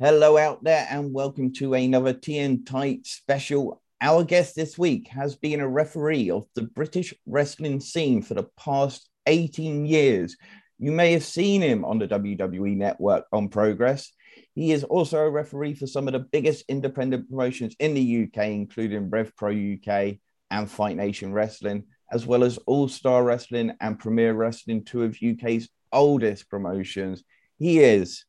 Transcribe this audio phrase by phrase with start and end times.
[0.00, 3.80] Hello out there, and welcome to another Tea and Tights special.
[4.00, 8.48] Our guest this week has been a referee of the British wrestling scene for the
[8.56, 10.36] past 18 years.
[10.80, 14.12] You may have seen him on the WWE network on Progress.
[14.56, 18.48] He is also a referee for some of the biggest independent promotions in the UK,
[18.48, 20.16] including Rev Pro UK
[20.50, 25.16] and Fight Nation Wrestling, as well as All Star Wrestling and Premier Wrestling, two of
[25.22, 27.22] UK's oldest promotions.
[27.58, 28.24] He is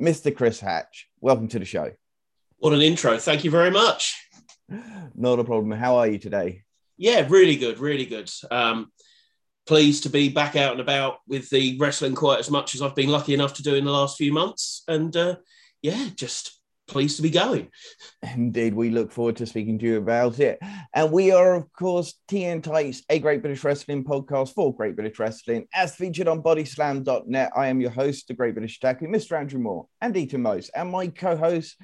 [0.00, 0.34] Mr.
[0.34, 1.08] Chris Hatch.
[1.20, 1.92] Welcome to the show.
[2.58, 3.18] What an intro.
[3.18, 4.16] Thank you very much.
[5.14, 5.72] Not a problem.
[5.72, 6.62] How are you today?
[6.96, 8.30] Yeah, really good, really good.
[8.50, 8.90] Um,
[9.66, 12.96] pleased to be back out and about with the wrestling quite as much as I've
[12.96, 14.82] been lucky enough to do in the last few months.
[14.88, 15.36] And uh,
[15.82, 16.57] yeah, just
[16.88, 17.68] pleased to be going.
[18.34, 20.58] Indeed, we look forward to speaking to you about it.
[20.92, 24.96] And we are, of course, Tea and Tights, a Great British Wrestling podcast for Great
[24.96, 27.52] British Wrestling, as featured on bodyslam.net.
[27.54, 29.38] I am your host, the Great British Tackle, Mr.
[29.38, 30.70] Andrew Moore and Ethan Most.
[30.74, 31.76] And my co host,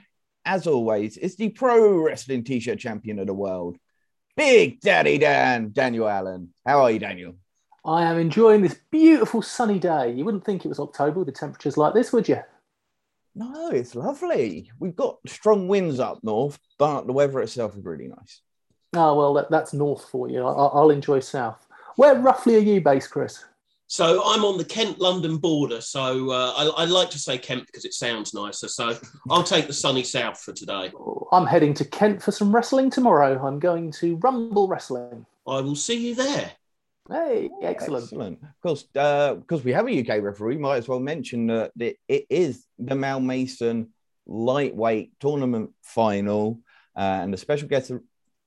[0.45, 3.77] as always, is the pro wrestling t shirt champion of the world,
[4.37, 6.53] Big Daddy Dan, Daniel Allen.
[6.67, 7.35] How are you, Daniel?
[7.87, 10.11] I am enjoying this beautiful sunny day.
[10.13, 12.41] You wouldn't think it was October with the temperatures like this, would you?
[13.35, 14.71] No, it's lovely.
[14.79, 18.41] We've got strong winds up north, but the weather itself is really nice.
[18.95, 20.45] Oh, well, that, that's north for you.
[20.45, 21.67] I, will enjoy south.
[21.97, 23.45] Where roughly are you based, Chris?
[23.87, 25.81] So I'm on the Kent London border.
[25.81, 28.69] So uh, I, I, like to say Kent because it sounds nicer.
[28.69, 28.97] So
[29.31, 30.91] I'll take the sunny south for today.
[31.33, 33.45] I'm heading to Kent for some wrestling tomorrow.
[33.45, 35.27] I'm going to Rumble Wrestling.
[35.47, 36.53] I will see you there.
[37.11, 38.05] Hey, excellent.
[38.05, 38.43] Excellent.
[38.43, 41.99] Of course, uh, because we have a UK referee, might as well mention that it,
[42.09, 43.91] it is the Mal Mason
[44.27, 46.61] lightweight tournament final,
[46.97, 47.93] uh, and the special guest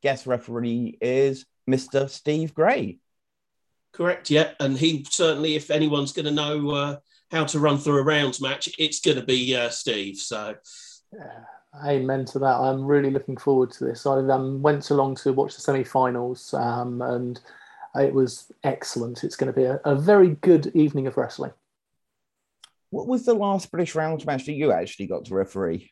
[0.01, 2.09] guest referee is Mr.
[2.09, 2.97] Steve Grey.
[3.93, 4.31] Correct.
[4.31, 6.97] Yeah, and he certainly, if anyone's going to know uh,
[7.31, 10.17] how to run through a rounds match, it's going to be uh, Steve.
[10.17, 10.55] So.
[11.13, 11.43] Yeah.
[11.85, 12.55] Amen to that.
[12.55, 14.07] I'm really looking forward to this.
[14.07, 17.39] I um, went along to watch the semi-finals, um, and
[17.97, 19.23] it was excellent.
[19.23, 21.51] It's going to be a, a very good evening of wrestling.
[22.89, 25.91] What was the last British rounds match that you actually got to referee?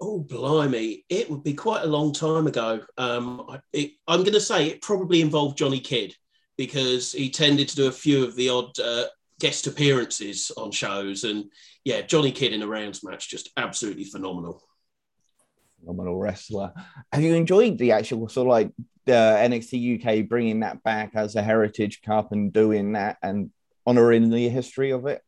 [0.00, 1.04] Oh, blimey.
[1.08, 2.80] It would be quite a long time ago.
[2.96, 6.14] Um, I, it, I'm going to say it probably involved Johnny Kidd
[6.56, 9.04] because he tended to do a few of the odd uh,
[9.40, 11.24] guest appearances on shows.
[11.24, 11.46] And
[11.84, 14.67] yeah, Johnny Kidd in a rounds match, just absolutely phenomenal.
[15.80, 16.72] Phenomenal wrestler.
[17.12, 18.72] Have you enjoyed the actual sort of like
[19.04, 23.50] the NXT UK bringing that back as a Heritage Cup and doing that and
[23.86, 25.22] honouring the history of it?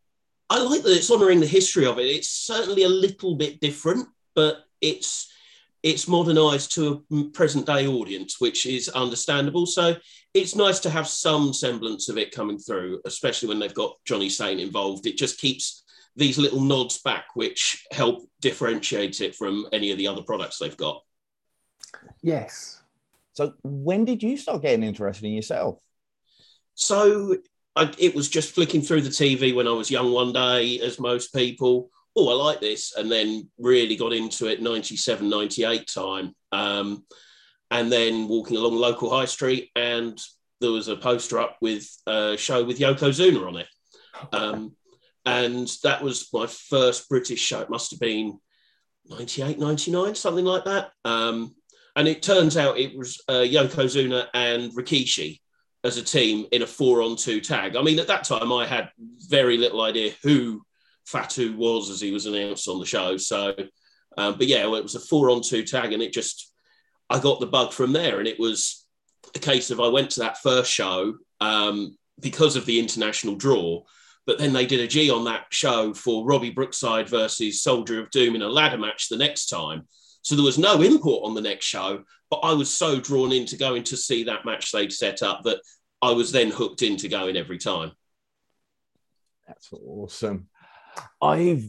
[0.50, 2.06] I like that it's honouring the history of it.
[2.06, 5.33] It's certainly a little bit different, but it's
[5.83, 9.65] it's modernised to a present day audience, which is understandable.
[9.65, 9.97] So
[10.34, 14.28] it's nice to have some semblance of it coming through, especially when they've got Johnny
[14.28, 15.06] Saint involved.
[15.06, 15.84] It just keeps
[16.20, 20.76] these little nods back, which help differentiate it from any of the other products they've
[20.76, 21.03] got.
[22.22, 22.81] Yes,
[23.41, 25.78] so when did you start getting interested in yourself?
[26.75, 27.36] So
[27.75, 30.98] I, it was just flicking through the TV when I was young one day, as
[30.98, 31.91] most people.
[32.16, 32.94] Oh, I like this.
[32.97, 36.34] And then really got into it 97, 98 time.
[36.53, 37.04] Um,
[37.70, 40.20] and then walking along local high street, and
[40.60, 43.69] there was a poster up with a show with Yokozuna on it.
[44.32, 44.76] Um,
[45.26, 47.60] and that was my first British show.
[47.60, 48.38] It must have been
[49.08, 50.91] 98, 99, something like that.
[51.04, 51.54] Um,
[51.97, 55.41] and it turns out it was uh, Yokozuna and Rikishi
[55.82, 57.76] as a team in a four on two tag.
[57.76, 58.91] I mean, at that time, I had
[59.28, 60.62] very little idea who
[61.06, 63.16] Fatu was as he was announced on the show.
[63.16, 63.54] So,
[64.16, 66.53] um, but yeah, well, it was a four on two tag, and it just,
[67.09, 68.19] I got the bug from there.
[68.19, 68.86] And it was
[69.34, 73.82] a case of I went to that first show um, because of the international draw.
[74.26, 78.10] But then they did a G on that show for Robbie Brookside versus Soldier of
[78.10, 79.86] Doom in a ladder match the next time.
[80.22, 83.56] So there was no import on the next show, but I was so drawn into
[83.56, 85.60] going to see that match they'd set up that
[86.03, 87.92] I was then hooked into going every time.
[89.47, 90.48] That's awesome.
[91.21, 91.65] I've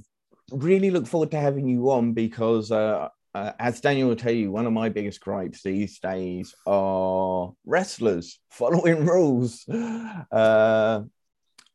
[0.51, 4.51] really look forward to having you on because, uh, uh, as Daniel will tell you,
[4.51, 9.67] one of my biggest gripes these days are wrestlers following rules.
[9.67, 11.03] Uh,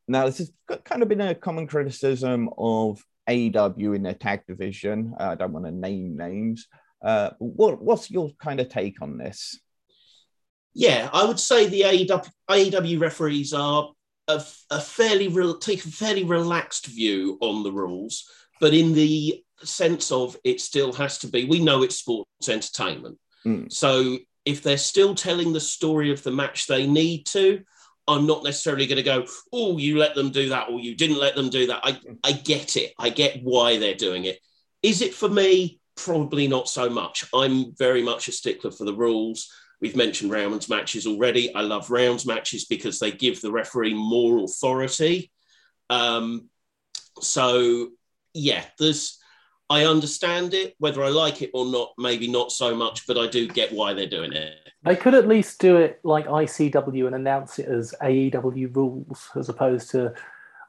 [0.08, 0.52] now, this has
[0.84, 5.14] kind of been a common criticism of AEW in their tag division.
[5.18, 6.68] Uh, I don't want to name names.
[7.04, 9.58] Uh, what, what's your kind of take on this?
[10.74, 13.90] Yeah, I would say the AEW, AEW referees are
[14.28, 18.28] a, a fairly re- take a fairly relaxed view on the rules,
[18.60, 21.46] but in the sense of it still has to be.
[21.46, 23.72] We know it's sports entertainment, mm.
[23.72, 27.62] so if they're still telling the story of the match they need to,
[28.08, 31.18] I'm not necessarily going to go, oh, you let them do that or you didn't
[31.18, 31.80] let them do that.
[31.82, 32.92] I, I get it.
[32.98, 34.38] I get why they're doing it.
[34.82, 35.80] Is it for me?
[35.96, 37.24] Probably not so much.
[37.34, 39.52] I'm very much a stickler for the rules.
[39.80, 41.54] We've mentioned rounds matches already.
[41.54, 45.32] I love rounds matches because they give the referee more authority.
[45.90, 46.48] Um,
[47.20, 47.90] so,
[48.34, 49.18] yeah, there's.
[49.68, 50.74] I understand it.
[50.78, 53.94] Whether I like it or not, maybe not so much, but I do get why
[53.94, 54.54] they're doing it.
[54.84, 59.48] They could at least do it like ICW and announce it as AEW rules as
[59.48, 60.14] opposed to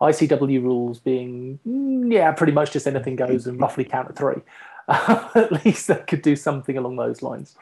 [0.01, 4.41] ICW rules being, mm, yeah, pretty much just anything goes and roughly count to three.
[4.87, 7.55] at least they could do something along those lines.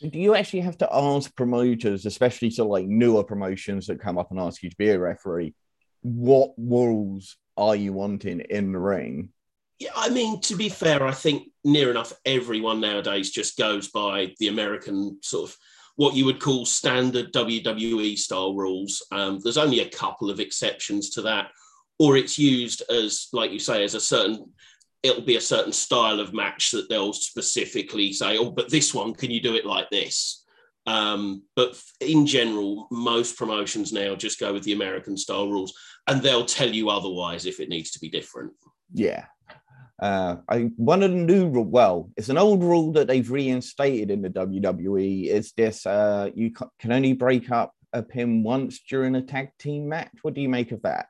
[0.00, 4.30] Do you actually have to ask promoters, especially to like newer promotions that come up
[4.30, 5.54] and ask you to be a referee,
[6.02, 9.30] what rules are you wanting in the ring?
[9.78, 14.32] Yeah, I mean, to be fair, I think near enough everyone nowadays just goes by
[14.38, 15.56] the American sort of
[15.96, 19.04] what you would call standard WWE style rules.
[19.10, 21.50] Um, there's only a couple of exceptions to that,
[21.98, 24.52] or it's used as, like you say, as a certain.
[25.02, 29.14] It'll be a certain style of match that they'll specifically say, "Oh, but this one,
[29.14, 30.44] can you do it like this?"
[30.86, 35.74] Um, but in general, most promotions now just go with the American style rules,
[36.06, 38.52] and they'll tell you otherwise if it needs to be different.
[38.92, 39.26] Yeah,
[39.98, 41.48] uh, I one of the new.
[41.48, 45.28] Well, it's an old rule that they've reinstated in the WWE.
[45.28, 49.88] Is this uh, you can only break up a pin once during a tag team
[49.88, 50.12] match?
[50.22, 51.06] What do you make of that?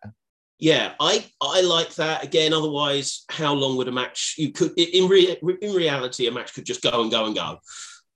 [0.59, 2.23] Yeah, I I like that.
[2.23, 4.37] Again, otherwise, how long would a match?
[4.39, 7.59] You could in re, in reality, a match could just go and go and go.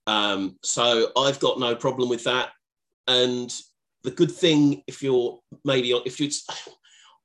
[0.06, 2.50] Um, so I've got no problem with that.
[3.08, 3.52] And
[4.04, 6.30] the good thing, if you're maybe if you're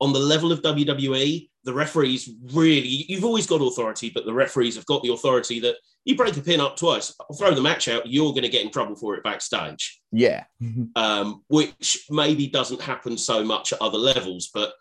[0.02, 4.76] on the level of WWE, the referees really, you've always got authority, but the referees
[4.76, 7.88] have got the authority that you break a pin up twice, I'll throw the match
[7.88, 10.02] out, you're going to get in trouble for it backstage.
[10.12, 10.44] Yeah.
[10.96, 14.52] um, which maybe doesn't happen so much at other levels.
[14.54, 14.74] But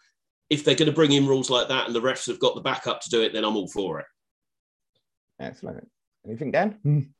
[0.50, 2.60] if they're going to bring in rules like that and the refs have got the
[2.60, 4.06] backup to do it, then I'm all for it.
[5.40, 5.88] Excellent.
[6.26, 7.14] Anything, Dan?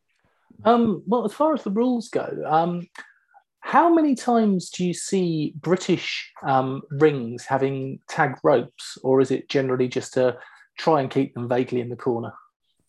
[0.65, 2.87] Um, well, as far as the rules go, um,
[3.65, 9.49] how many times do you see British um, rings having tag ropes, or is it
[9.49, 10.37] generally just to
[10.77, 12.35] try and keep them vaguely in the corner?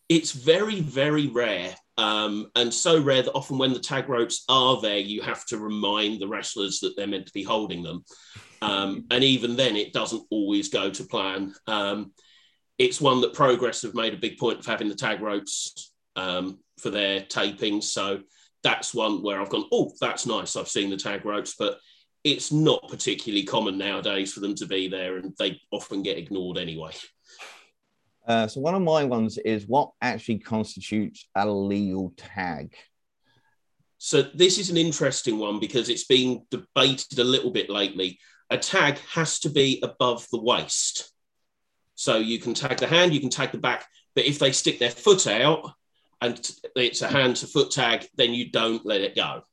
[0.10, 1.74] It's very, very rare.
[1.98, 5.58] Um, and so rare that often when the tag ropes are there, you have to
[5.58, 8.04] remind the wrestlers that they're meant to be holding them.
[8.62, 11.56] Um, and even then, it doesn't always go to plan.
[11.68, 12.12] Um,
[12.78, 16.60] it's one that Progress have made a big point of having the tag ropes um,
[16.80, 17.84] for their tapings.
[17.84, 18.20] So
[18.66, 20.56] that's one where I've gone, oh, that's nice.
[20.56, 21.78] I've seen the tag ropes, but
[22.24, 26.58] it's not particularly common nowadays for them to be there, and they often get ignored
[26.58, 26.92] anyway.
[28.28, 32.74] Uh, so one of my ones is what actually constitutes a legal tag.
[34.00, 38.18] So this is an interesting one because it's been debated a little bit lately.
[38.50, 41.12] A tag has to be above the waist.
[41.94, 43.86] So you can tag the hand, you can tag the back,
[44.16, 45.72] but if they stick their foot out,
[46.22, 49.44] and it's a hand to foot tag, then you don't let it go.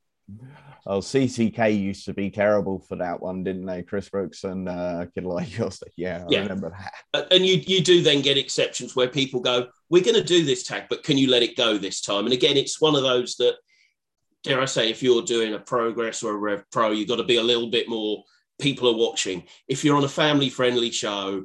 [0.84, 3.84] Oh, CCK used to be terrible for that one, didn't they?
[3.84, 5.24] Chris Brooks and uh, Kid.
[5.96, 6.40] Yeah, I yeah.
[6.40, 6.74] remember
[7.12, 7.32] that.
[7.32, 10.64] And you you do then get exceptions where people go, "We're going to do this
[10.64, 13.36] tag, but can you let it go this time?" And again, it's one of those
[13.36, 13.56] that,
[14.42, 17.24] dare I say, if you're doing a progress or a Rev Pro, you've got to
[17.24, 18.24] be a little bit more.
[18.60, 19.44] People are watching.
[19.68, 21.44] If you're on a family friendly show,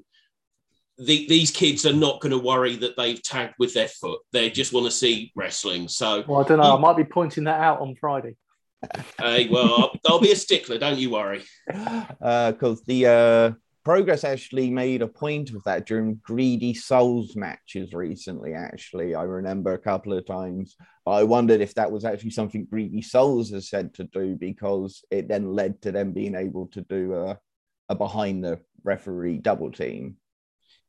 [0.97, 4.19] the, these kids are not going to worry that they've tagged with their foot.
[4.31, 5.87] They just want to see wrestling.
[5.87, 6.75] So, well, I don't know.
[6.75, 8.35] I might be pointing that out on Friday.
[9.19, 10.77] hey, well, I'll, I'll, be a stickler.
[10.77, 11.43] Don't you worry.
[11.67, 13.51] Because uh, the uh,
[13.87, 18.53] Progress actually made a point of that during Greedy Souls matches recently.
[18.53, 20.75] Actually, I remember a couple of times.
[21.05, 25.29] I wondered if that was actually something Greedy Souls has said to do because it
[25.29, 27.39] then led to them being able to do a,
[27.87, 30.17] a behind the referee double team.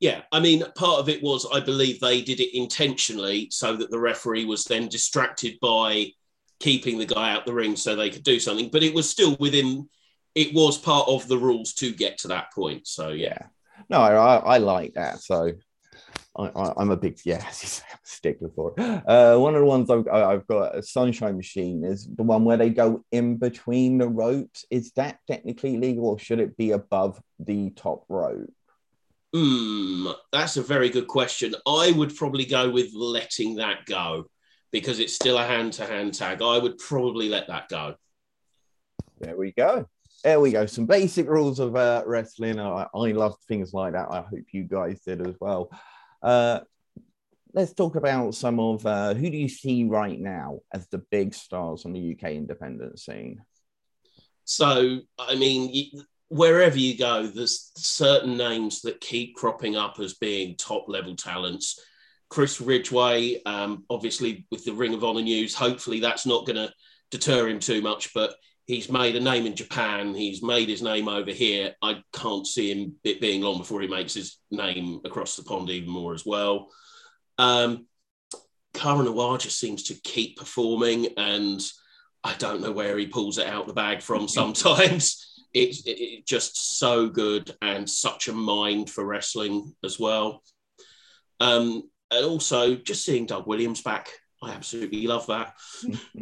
[0.01, 3.91] Yeah, I mean, part of it was I believe they did it intentionally so that
[3.91, 6.13] the referee was then distracted by
[6.61, 8.69] keeping the guy out the ring so they could do something.
[8.71, 9.89] But it was still within,
[10.35, 12.87] it was part of the rules to get to that point.
[12.87, 13.47] So yeah,
[13.89, 15.21] no, I, I like that.
[15.21, 15.53] So
[16.37, 18.75] I, am a big yeah, stickler for.
[18.79, 22.57] Uh, one of the ones I've, I've, got a sunshine machine is the one where
[22.57, 24.65] they go in between the ropes.
[24.71, 28.53] Is that technically legal, or should it be above the top rope?
[29.35, 31.55] Hmm, that's a very good question.
[31.67, 34.27] I would probably go with letting that go
[34.73, 36.41] because it's still a hand to hand tag.
[36.43, 37.95] I would probably let that go.
[39.21, 39.87] There we go.
[40.25, 40.67] There we go.
[40.67, 42.59] Some basic rules of uh, wrestling.
[42.59, 44.09] I, I love things like that.
[44.11, 45.71] I hope you guys did as well.
[46.23, 46.61] Uh,
[47.53, 51.35] let's talk about some of uh, who do you see right now as the big
[51.35, 53.43] stars on the UK independent scene?
[54.45, 55.71] So, I mean,
[56.29, 61.81] wherever you go, there's certain names that keep cropping up as being top level talents.
[62.29, 66.73] Chris Ridgeway, um, obviously with the Ring of Honor news, hopefully that's not going to
[67.11, 68.13] deter him too much.
[68.13, 68.35] But
[68.67, 70.15] he's made a name in Japan.
[70.15, 71.75] He's made his name over here.
[71.83, 75.71] I can't see him it being long before he makes his name across the pond
[75.71, 76.69] even more as well.
[77.39, 77.87] Um,
[78.75, 81.61] Cara Noir just seems to keep performing, and
[82.23, 85.38] I don't know where he pulls it out the bag from sometimes.
[85.55, 90.43] It's it, just so good and such a mind for wrestling as well.
[91.41, 94.09] Um, and also just seeing Doug Williams back,
[94.43, 95.55] I absolutely love that.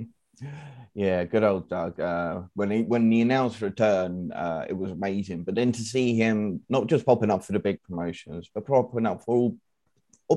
[0.95, 2.01] yeah, good old Doug.
[2.01, 5.45] Uh, when he when he announced return, uh, it was amazing.
[5.45, 9.07] But then to see him not just popping up for the big promotions, but popping
[9.07, 9.59] up for all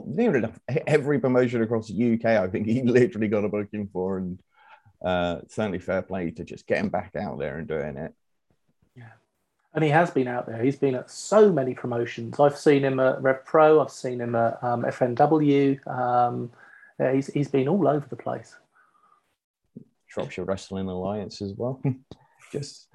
[0.05, 4.17] near enough every promotion across the UK, I think he literally got a booking for,
[4.17, 4.39] and
[5.03, 8.13] uh, certainly fair play to just getting back out there and doing it.
[9.73, 10.63] And he has been out there.
[10.63, 12.39] He's been at so many promotions.
[12.39, 13.79] I've seen him at Rev Pro.
[13.79, 15.87] I've seen him at um, FNW.
[15.87, 16.51] Um,
[16.99, 18.55] yeah, he's he's been all over the place.
[20.07, 21.81] Shropshire Wrestling Alliance as well.
[22.51, 22.87] just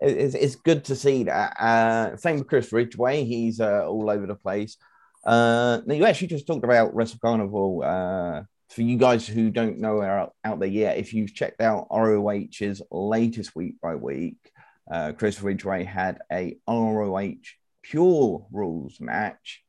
[0.00, 1.52] it's, it's good to see that.
[1.60, 3.24] Uh, same with Chris Ridgeway.
[3.24, 4.76] He's uh, all over the place.
[5.24, 7.82] Uh, now you actually just talked about Wrestle Carnival.
[7.84, 11.60] Uh, for you guys who don't know are out, out there yet, if you've checked
[11.60, 14.50] out ROH's latest week by week,
[14.90, 17.34] uh, Chris Ridgeway had a ROH
[17.82, 19.62] Pure Rules match,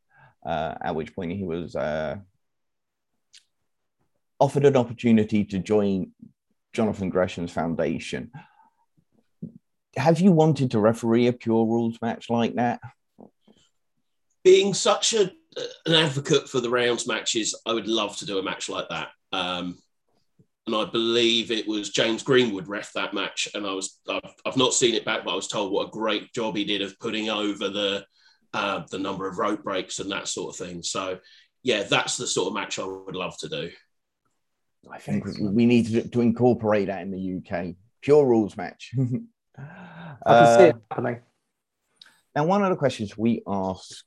[0.46, 2.18] uh, at which point he was uh,
[4.40, 6.12] offered an opportunity to join
[6.74, 8.32] Jonathan Gresham's foundation.
[9.96, 12.80] Have you wanted to referee a Pure Rules match like that?
[14.44, 15.32] Being such a
[15.86, 17.56] an advocate for the rounds matches.
[17.66, 19.10] I would love to do a match like that.
[19.32, 19.78] Um,
[20.66, 23.50] and I believe it was James Greenwood ref that match.
[23.54, 25.92] And I was I've, I've, not seen it back, but I was told what a
[25.92, 28.06] great job he did of putting over the
[28.54, 30.84] uh, the number of rope breaks and that sort of thing.
[30.84, 31.20] So
[31.64, 33.72] yeah, that's the sort of match I would love to do.
[34.92, 37.76] I think we need to, to incorporate that in the UK.
[38.02, 38.92] Pure rules match.
[39.58, 39.64] I
[40.26, 41.22] can see it uh, happening.
[42.36, 44.04] Now, one of the questions we ask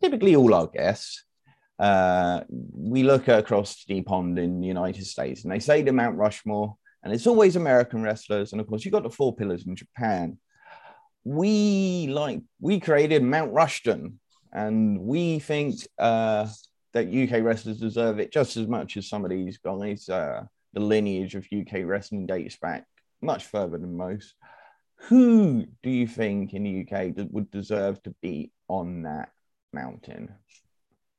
[0.00, 1.24] typically all our guests,
[1.78, 6.16] uh, we look across the pond in the United States and they say the Mount
[6.16, 8.52] Rushmore, and it's always American wrestlers.
[8.52, 10.38] And of course, you've got the four pillars in Japan.
[11.24, 14.14] We like, we created Mount Rushden,
[14.52, 16.48] and we think uh,
[16.92, 20.08] that UK wrestlers deserve it just as much as some of these guys.
[20.08, 22.84] Uh, the lineage of UK wrestling dates back
[23.22, 24.34] much further than most.
[25.02, 29.30] Who do you think in the UK that would deserve to be on that
[29.72, 30.34] mountain?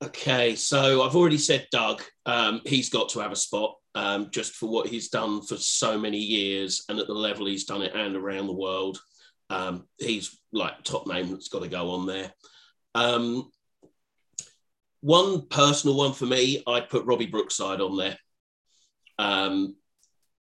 [0.02, 2.02] Okay, so I've already said Doug.
[2.26, 5.98] Um, he's got to have a spot um, just for what he's done for so
[6.00, 8.98] many years and at the level he's done it and around the world.
[9.50, 12.32] Um, he's like top name that's got to go on there.
[12.96, 13.52] Um,
[15.02, 18.18] one personal one for me, I'd put Robbie Brookside on there.
[19.18, 19.76] Um,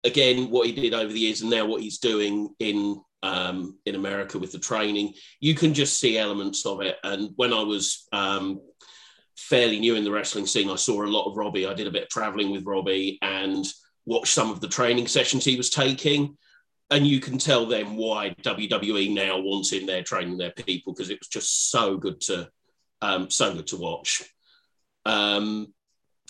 [0.03, 3.95] again, what he did over the years and now what he's doing in um, in
[3.95, 6.97] America with the training, you can just see elements of it.
[7.03, 8.61] And when I was um,
[9.37, 11.67] fairly new in the wrestling scene, I saw a lot of Robbie.
[11.67, 13.65] I did a bit of traveling with Robbie and
[14.05, 16.37] watched some of the training sessions he was taking.
[16.89, 21.09] And you can tell them why WWE now wants in there training their people because
[21.09, 22.49] it was just so good to
[23.01, 24.23] um, so good to watch.
[25.05, 25.73] Um,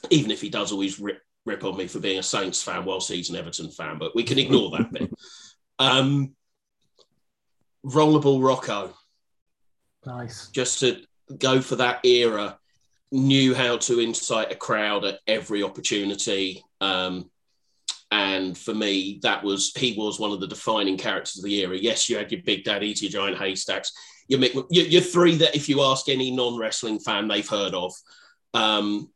[0.10, 3.10] even if he does always rip, rip on me for being a Saints fan whilst
[3.10, 5.10] he's an Everton fan, but we can ignore that bit.
[5.80, 6.34] Um,
[7.86, 8.96] Rollerball Rocco.
[10.08, 10.48] Nice.
[10.48, 11.04] Just to
[11.38, 12.58] go for that era,
[13.12, 16.64] knew how to incite a crowd at every opportunity.
[16.82, 17.30] Um,
[18.12, 21.78] and for me, that was he was one of the defining characters of the era.
[21.78, 23.92] Yes, you had your Big Daddies, your Giant Haystacks,
[24.28, 27.94] your, your, your three that if you ask any non-wrestling fan, they've heard of.
[28.54, 29.10] Um,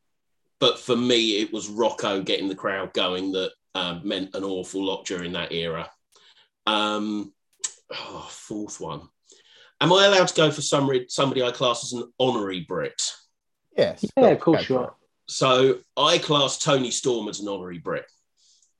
[0.60, 4.84] but for me, it was Rocco getting the crowd going that um, meant an awful
[4.84, 5.90] lot during that era.
[6.68, 7.34] Um,
[7.92, 9.02] oh, fourth one.
[9.80, 13.02] Am I allowed to go for somebody, somebody I class as an honorary Brit?
[13.78, 14.06] Yes.
[14.18, 14.96] Yeah, of course you are.
[15.28, 18.06] So I class Toni Storm as an honorary Brit.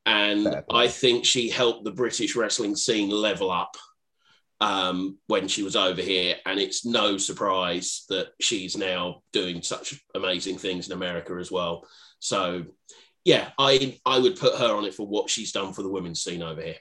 [0.06, 3.78] And I think she helped the British wrestling scene level up
[4.60, 6.36] um, when she was over here.
[6.46, 11.88] And it's no surprise that she's now doing such amazing things in America as well.
[12.20, 12.66] So,
[13.24, 16.24] yeah, I, I would put her on it for what she's done for the women's
[16.24, 16.78] scene over here.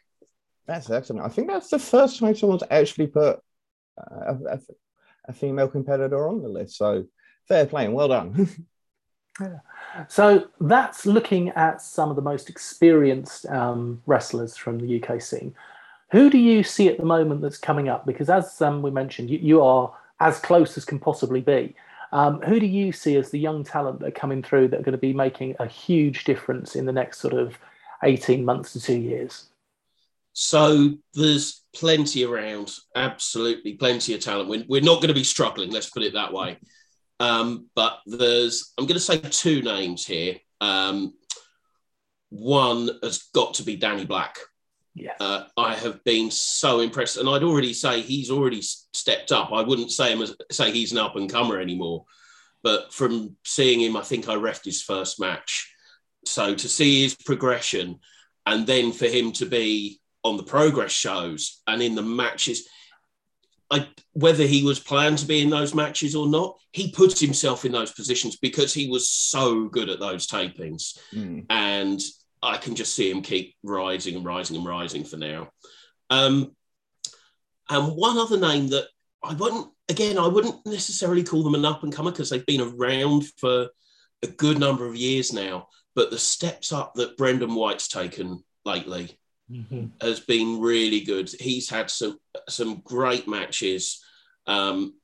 [0.67, 1.25] That's excellent.
[1.25, 3.39] I think that's the first time someone's actually put
[3.99, 4.61] a, a,
[5.27, 6.77] a female competitor on the list.
[6.77, 7.05] So
[7.51, 8.49] fair play and well done.
[9.41, 9.59] yeah.
[10.09, 15.53] So that's looking at some of the most experienced um, wrestlers from the UK scene.
[16.13, 18.07] Who do you see at the moment that's coming up?
[18.07, 21.75] Because as um, we mentioned, you, you, are as close as can possibly be.
[22.13, 24.85] Um, who do you see as the young talent that are coming through that are
[24.85, 27.59] going to be making a huge difference in the next sort of
[28.05, 29.47] 18 months to two years?
[30.35, 34.49] So there's plenty around, absolutely plenty of talent.
[34.49, 36.59] We're, we're not going to be struggling, let's put it that way.
[37.21, 40.37] Um, but there's, I'm going to say two names here.
[40.61, 41.15] Um,
[42.31, 44.39] one has got to be Danny Black.
[44.95, 45.17] Yes.
[45.21, 49.53] Uh, I have been so impressed, and I'd already say he's already stepped up.
[49.53, 52.07] I wouldn't say him as, say he's an up and comer anymore,
[52.63, 55.73] but from seeing him, I think I refed his first match.
[56.27, 58.01] So to see his progression,
[58.47, 62.69] and then for him to be on the progress shows and in the matches,
[63.71, 67.65] I, whether he was planned to be in those matches or not, he put himself
[67.65, 71.47] in those positions because he was so good at those tapings, Mm.
[71.49, 72.01] and
[72.43, 75.51] I can just see him keep rising and rising and rising for now.
[76.09, 76.57] Um,
[77.69, 78.89] and one other name that
[79.23, 82.63] I wouldn't, again, I wouldn't necessarily call them an up and comer because they've been
[82.63, 83.69] around for
[84.23, 85.69] a good number of years now.
[85.95, 89.20] But the steps up that Brendan White's taken lately
[89.51, 89.87] Mm-hmm.
[90.01, 91.29] has been really good.
[91.41, 94.05] He's had some some great matches
[94.47, 94.95] um,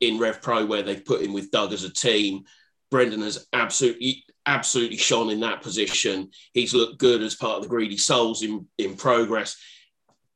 [0.00, 2.44] in Rev Pro where they've put him with Doug as a team.
[2.90, 6.30] Brendan has absolutely absolutely shone in that position.
[6.52, 9.56] He's looked good as part of the Greedy Souls in in progress.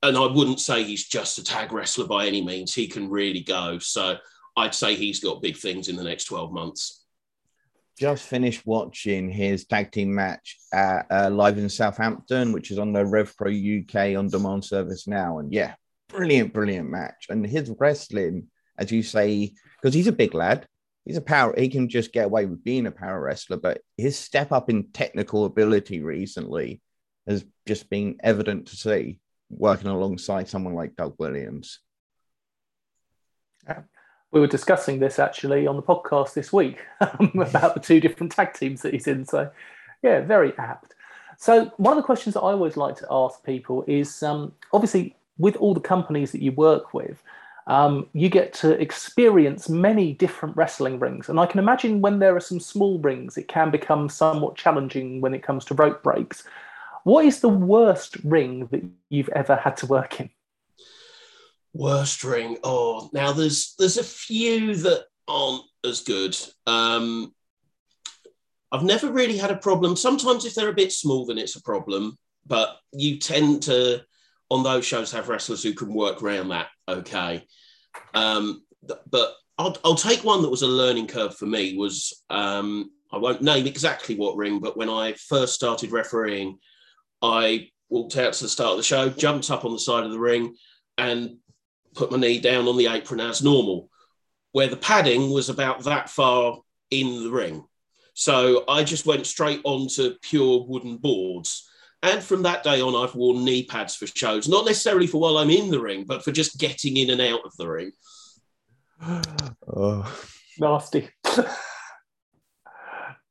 [0.02, 2.74] And I wouldn't say he's just a tag wrestler by any means.
[2.74, 3.78] He can really go.
[3.78, 4.16] So
[4.56, 7.05] I'd say he's got big things in the next 12 months.
[7.98, 12.92] Just finished watching his tag team match at uh, live in Southampton, which is on
[12.92, 15.38] the RevPro UK on demand service now.
[15.38, 15.74] And yeah,
[16.08, 17.26] brilliant, brilliant match.
[17.30, 20.66] And his wrestling, as you say, because he's a big lad,
[21.06, 23.56] he's a power, he can just get away with being a power wrestler.
[23.56, 26.82] But his step up in technical ability recently
[27.26, 31.80] has just been evident to see working alongside someone like Doug Williams.
[34.36, 38.32] We were discussing this actually on the podcast this week um, about the two different
[38.32, 39.24] tag teams that he's in.
[39.24, 39.50] So,
[40.02, 40.92] yeah, very apt.
[41.38, 45.16] So, one of the questions that I always like to ask people is um, obviously,
[45.38, 47.22] with all the companies that you work with,
[47.66, 51.30] um, you get to experience many different wrestling rings.
[51.30, 55.22] And I can imagine when there are some small rings, it can become somewhat challenging
[55.22, 56.44] when it comes to rope breaks.
[57.04, 60.28] What is the worst ring that you've ever had to work in?
[61.76, 62.56] Worst ring.
[62.64, 66.36] Oh, now there's there's a few that aren't as good.
[66.66, 67.34] Um,
[68.72, 69.94] I've never really had a problem.
[69.94, 72.16] Sometimes if they're a bit small, then it's a problem.
[72.46, 74.02] But you tend to,
[74.50, 76.68] on those shows, have wrestlers who can work around that.
[76.88, 77.44] Okay.
[78.14, 78.62] Um,
[79.10, 81.76] but I'll, I'll take one that was a learning curve for me.
[81.76, 86.58] Was um, I won't name exactly what ring, but when I first started refereeing,
[87.22, 90.10] I walked out to the start of the show, jumped up on the side of
[90.10, 90.54] the ring,
[90.98, 91.36] and
[91.96, 93.90] put my knee down on the apron as normal,
[94.52, 97.64] where the padding was about that far in the ring.
[98.14, 101.68] So I just went straight onto pure wooden boards.
[102.02, 105.38] And from that day on, I've worn knee pads for shows, not necessarily for while
[105.38, 107.92] I'm in the ring, but for just getting in and out of the ring.
[109.68, 110.10] Oh,
[110.58, 111.10] Nasty.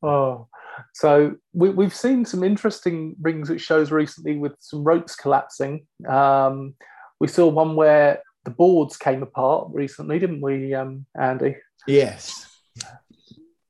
[0.04, 0.48] oh,
[0.94, 5.88] so we, we've seen some interesting rings at shows recently with some ropes collapsing.
[6.08, 6.76] Um,
[7.20, 11.58] we saw one where the boards came apart recently, didn't we, um, Andy?
[11.88, 12.48] yes.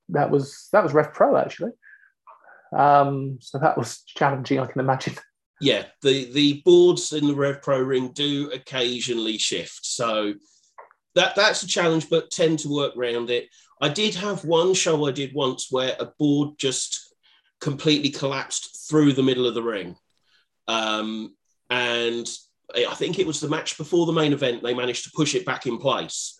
[0.10, 1.72] That was that was Rev Pro actually.
[2.76, 5.16] Um, so that was challenging, I can imagine.
[5.62, 9.86] Yeah, the, the boards in the Rev Pro ring do occasionally shift.
[9.86, 10.34] So
[11.16, 13.48] that that's a challenge, but tend to work around it.
[13.82, 17.16] I did have one show I did once where a board just
[17.62, 19.96] completely collapsed through the middle of the ring.
[20.68, 21.36] Um,
[21.70, 22.28] and
[22.76, 25.46] I think it was the match before the main event, they managed to push it
[25.46, 26.40] back in place.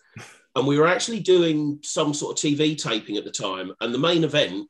[0.54, 3.72] And we were actually doing some sort of TV taping at the time.
[3.80, 4.68] And the main event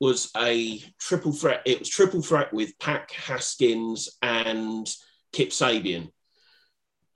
[0.00, 1.62] was a triple threat.
[1.66, 4.88] It was triple threat with Pac Haskins and
[5.32, 6.10] Kip Sabian.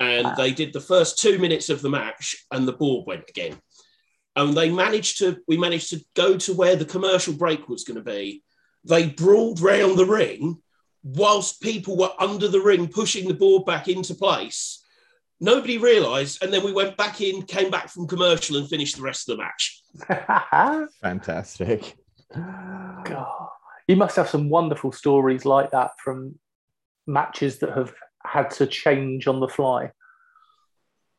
[0.00, 0.34] And Wow.
[0.36, 3.60] they did the first two minutes of the match and the board went again.
[4.34, 7.98] And they managed to, we managed to go to where the commercial break was going
[7.98, 8.42] to be.
[8.84, 10.62] They brawled round the ring
[11.02, 14.84] whilst people were under the ring pushing the board back into place.
[15.40, 19.02] Nobody realised, and then we went back in, came back from commercial, and finished the
[19.02, 19.82] rest of the match.
[21.02, 21.96] Fantastic.
[22.32, 23.48] God,
[23.88, 26.38] you must have some wonderful stories like that from
[27.08, 27.92] matches that have
[28.24, 29.90] had to change on the fly.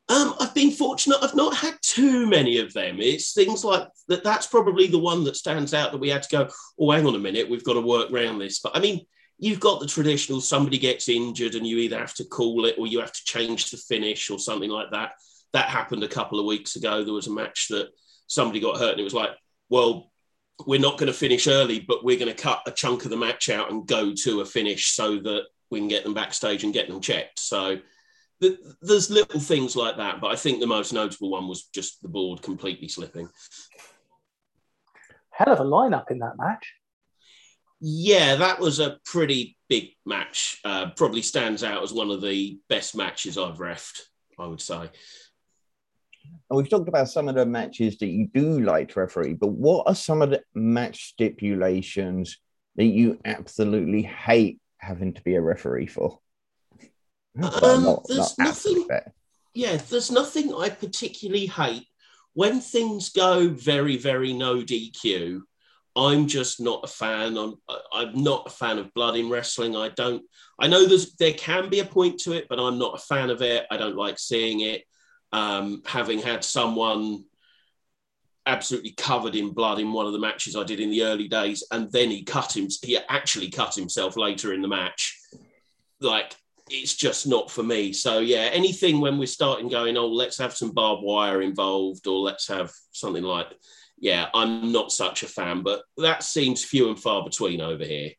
[0.10, 1.20] Um, I've been fortunate.
[1.22, 2.98] I've not had too many of them.
[3.00, 4.24] It's things like that.
[4.24, 6.50] That's probably the one that stands out that we had to go.
[6.80, 8.60] Oh, hang on a minute, we've got to work around this.
[8.60, 9.06] But I mean,
[9.38, 10.42] you've got the traditional.
[10.42, 13.72] Somebody gets injured, and you either have to call it or you have to change
[13.72, 15.14] the finish or something like that.
[15.54, 17.04] That happened a couple of weeks ago.
[17.04, 17.90] There was a match that
[18.28, 19.32] somebody got hurt and it was like,
[19.70, 20.12] well,
[20.66, 23.18] we're not going to finish early, but we're going to cut a chunk of the
[23.18, 26.74] match out and go to a finish so that we can get them backstage and
[26.74, 27.40] get them checked.
[27.40, 27.80] So
[28.42, 32.02] th- there's little things like that, but I think the most notable one was just
[32.02, 33.30] the board completely slipping.
[35.32, 36.74] Hell of a lineup in that match.
[37.86, 40.62] Yeah, that was a pretty big match.
[40.64, 44.00] Uh, probably stands out as one of the best matches I've refed,
[44.40, 44.90] I would say.
[46.50, 49.50] And we've talked about some of the matches that you do like to referee, but
[49.50, 52.38] what are some of the match stipulations
[52.78, 56.20] that you absolutely hate having to be a referee for?
[57.36, 58.88] Um, not, there's not nothing.
[59.54, 61.86] Yeah, there's nothing I particularly hate.
[62.34, 65.42] When things go very, very no DQ,
[65.96, 67.38] I'm just not a fan.
[67.38, 67.56] I'm
[67.94, 69.76] I'm not a fan of blood in wrestling.
[69.76, 70.24] I don't.
[70.60, 73.30] I know there's there can be a point to it, but I'm not a fan
[73.30, 73.66] of it.
[73.70, 74.84] I don't like seeing it.
[75.32, 77.26] Um, having had someone
[78.46, 81.64] absolutely covered in blood in one of the matches I did in the early days,
[81.72, 82.68] and then he cut him.
[82.82, 85.20] He actually cut himself later in the match.
[86.02, 86.36] Like
[86.70, 87.94] it's just not for me.
[87.94, 92.20] So yeah, anything when we're starting going, oh, let's have some barbed wire involved, or
[92.20, 93.48] let's have something like,
[94.04, 95.64] yeah, I'm not such a fan.
[95.64, 98.12] But that seems few and far between over here.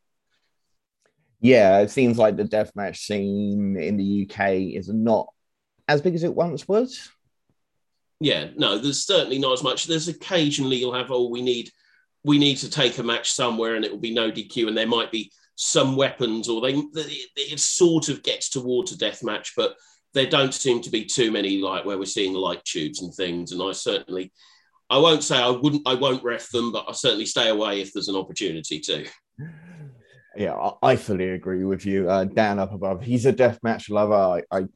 [1.43, 5.29] Yeah, it seems like the deathmatch scene in the UK is not
[5.87, 7.11] as big as it once was.
[8.19, 9.85] Yeah, no, there's certainly not as much.
[9.85, 11.71] There's occasionally you'll have, oh, we need
[12.25, 14.87] we need to take a match somewhere and it will be no DQ and there
[14.87, 16.83] might be some weapons or they
[17.37, 19.77] it sort of gets towards a death match, but
[20.15, 23.53] there don't seem to be too many like where we're seeing light tubes and things.
[23.53, 24.33] And I certainly
[24.91, 27.93] I won't say I wouldn't I won't ref them, but I certainly stay away if
[27.93, 29.07] there's an opportunity to.
[30.37, 32.11] Yeah, I fully agree with you.
[32.11, 34.15] Uh, Dan up above, he's a deathmatch lover.
[34.15, 34.67] I, I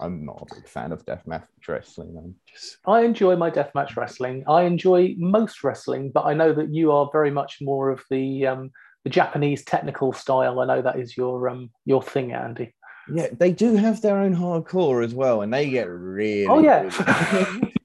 [0.00, 2.16] I'm not a big fan of deathmatch wrestling.
[2.18, 2.78] I'm just.
[2.86, 4.44] I enjoy my deathmatch wrestling.
[4.48, 8.46] I enjoy most wrestling, but I know that you are very much more of the
[8.46, 8.70] um,
[9.04, 10.60] the Japanese technical style.
[10.60, 12.74] I know that is your um, your thing, Andy.
[13.12, 16.46] Yeah, they do have their own hardcore as well, and they get really.
[16.46, 17.60] Oh yeah.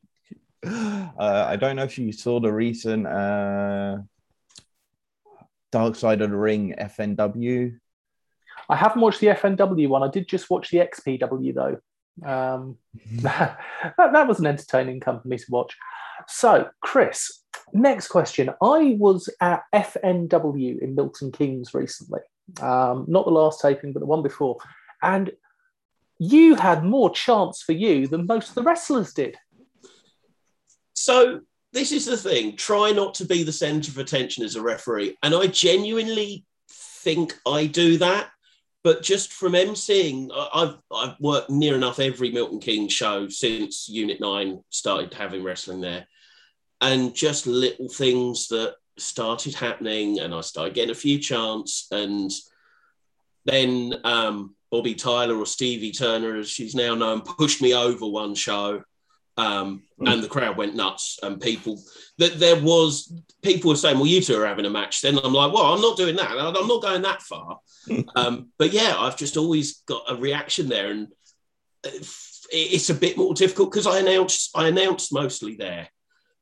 [0.65, 3.97] uh, I don't know if you saw the recent uh,
[5.71, 7.77] Dark Side of the Ring FMW.
[8.69, 10.03] I haven't watched the FMW one.
[10.03, 11.79] I did just watch the XPW though.
[12.27, 12.77] Um,
[13.21, 13.57] that,
[13.97, 15.75] that was an entertaining company to watch.
[16.27, 17.41] So, Chris,
[17.73, 18.49] next question.
[18.61, 22.21] I was at FNW in Milton Keynes recently,
[22.61, 24.57] um, not the last taping, but the one before,
[25.01, 25.31] and
[26.19, 29.37] you had more chance for you than most of the wrestlers did.
[31.01, 31.41] So,
[31.73, 35.17] this is the thing try not to be the center of attention as a referee.
[35.23, 38.29] And I genuinely think I do that.
[38.83, 44.19] But just from emceeing, I've I've worked near enough every Milton Keynes show since Unit
[44.19, 46.07] Nine started having wrestling there,
[46.81, 52.31] and just little things that started happening, and I started getting a few chants, and
[53.45, 58.33] then um, Bobbi Tyler or Stevie Turner, as she's now known, pushed me over one
[58.33, 58.83] show,
[59.37, 60.11] um, mm.
[60.11, 61.81] and the crowd went nuts, and people
[62.17, 65.33] that there was people were saying, "Well, you two are having a match." Then I'm
[65.33, 66.31] like, "Well, I'm not doing that.
[66.31, 67.59] I'm not going that far."
[68.15, 71.07] um, but yeah, I've just always got a reaction there, and
[72.51, 75.87] it's a bit more difficult because I announced I announced mostly there.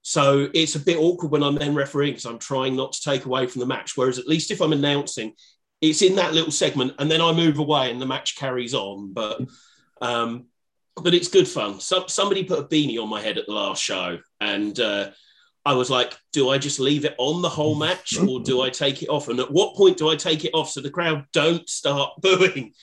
[0.01, 3.25] So it's a bit awkward when I'm then refereeing because I'm trying not to take
[3.25, 3.95] away from the match.
[3.95, 5.33] Whereas at least if I'm announcing,
[5.81, 9.13] it's in that little segment, and then I move away and the match carries on.
[9.13, 9.41] But
[10.01, 10.45] um,
[11.03, 11.79] but it's good fun.
[11.79, 15.11] So, somebody put a beanie on my head at the last show, and uh,
[15.65, 18.69] I was like, do I just leave it on the whole match, or do I
[18.69, 19.27] take it off?
[19.27, 22.73] And at what point do I take it off so the crowd don't start booing?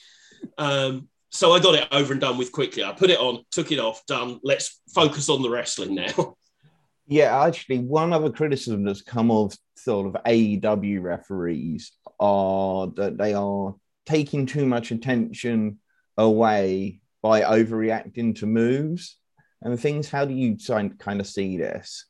[0.57, 2.83] Um, so I got it over and done with quickly.
[2.83, 4.39] I put it on, took it off, done.
[4.43, 6.35] Let's focus on the wrestling now.
[7.09, 13.33] Yeah, actually, one other criticism that's come of sort of AEW referees are that they
[13.33, 13.75] are
[14.05, 15.79] taking too much attention
[16.17, 19.17] away by overreacting to moves
[19.61, 20.09] and things.
[20.09, 20.55] How do you
[20.97, 22.05] kind of see this?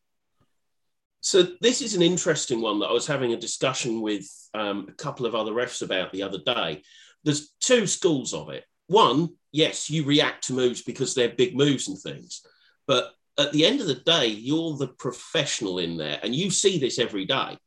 [1.22, 4.92] So this is an interesting one that I was having a discussion with um, a
[4.94, 6.84] couple of other refs about the other day.
[7.24, 8.64] There's two schools of it.
[8.86, 12.46] One, yes, you react to moves because they're big moves and things,
[12.86, 16.78] but at the end of the day, you're the professional in there, and you see
[16.78, 17.58] this every day.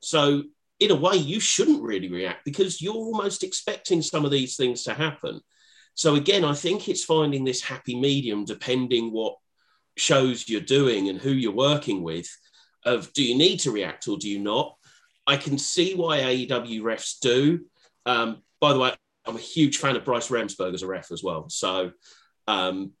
[0.00, 0.44] So
[0.80, 4.82] in a way, you shouldn't really react because you're almost expecting some of these things
[4.84, 5.40] to happen.
[5.96, 9.36] So again, I think it's finding this happy medium depending what
[9.96, 12.28] shows you're doing and who you're working with
[12.84, 14.76] of do you need to react or do you not?
[15.26, 17.64] I can see why AEW refs do.
[18.04, 18.92] Um, by the way,
[19.26, 21.48] I'm a huge fan of Bryce Remsburg as a ref as well.
[21.48, 21.92] So
[22.46, 22.92] um,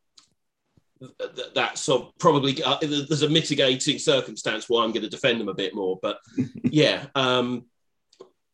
[1.54, 5.74] that's probably uh, there's a mitigating circumstance why I'm going to defend them a bit
[5.74, 5.98] more.
[6.02, 6.18] But
[6.64, 7.66] yeah, um,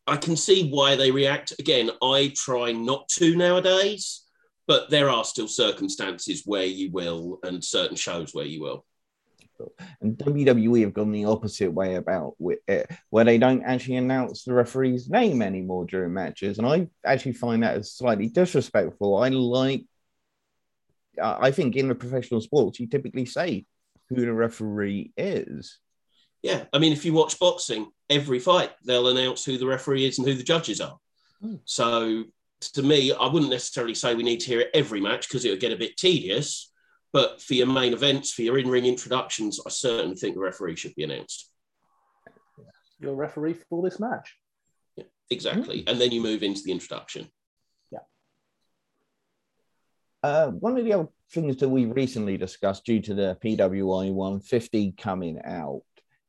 [0.05, 1.53] I can see why they react.
[1.59, 4.22] Again, I try not to nowadays,
[4.67, 8.85] but there are still circumstances where you will, and certain shows where you will.
[10.01, 12.35] And WWE have gone the opposite way about
[12.67, 16.57] it, where they don't actually announce the referee's name anymore during matches.
[16.57, 19.17] And I actually find that as slightly disrespectful.
[19.17, 19.85] I like
[21.21, 23.65] I think in the professional sports, you typically say
[24.09, 25.79] who the referee is.
[26.41, 30.17] Yeah, I mean, if you watch boxing, every fight they'll announce who the referee is
[30.17, 30.97] and who the judges are.
[31.41, 31.61] Mm.
[31.65, 32.25] So
[32.71, 35.49] to me, I wouldn't necessarily say we need to hear it every match because it
[35.51, 36.71] would get a bit tedious.
[37.11, 40.95] But for your main events, for your in-ring introductions, I certainly think the referee should
[40.95, 41.51] be announced.
[42.99, 44.35] Your referee for this match.
[44.95, 45.83] Yeah, exactly.
[45.83, 45.91] Mm.
[45.91, 47.29] And then you move into the introduction.
[50.23, 54.93] Uh, one of the other things that we recently discussed due to the PWI 150
[54.93, 55.81] coming out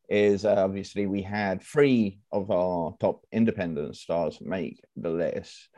[0.08, 5.68] is uh, obviously we had three of our top independent stars make the list,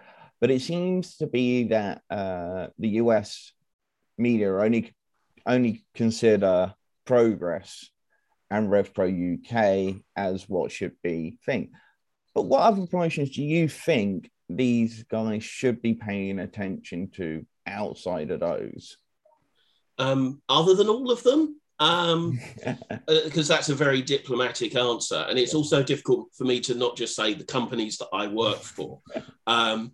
[0.41, 3.53] but it seems to be that uh, the US
[4.19, 4.95] media only
[5.47, 7.89] only consider progress
[8.51, 11.71] and RevPro UK as what should be thing.
[12.35, 18.31] But what other promotions do you think these guys should be paying attention to outside
[18.31, 18.99] of those?
[19.99, 22.39] Um, other than all of them, because um,
[22.91, 27.17] uh, that's a very diplomatic answer, and it's also difficult for me to not just
[27.17, 29.01] say the companies that I work for.
[29.47, 29.93] Um,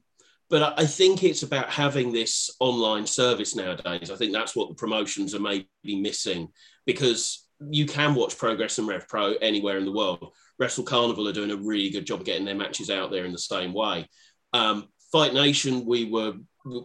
[0.52, 4.10] but I think it's about having this online service nowadays.
[4.10, 6.48] I think that's what the promotions are maybe missing
[6.84, 10.34] because you can watch Progress and Rev Pro anywhere in the world.
[10.58, 13.32] Wrestle Carnival are doing a really good job of getting their matches out there in
[13.32, 14.06] the same way.
[14.52, 16.34] Um, Fight Nation, we were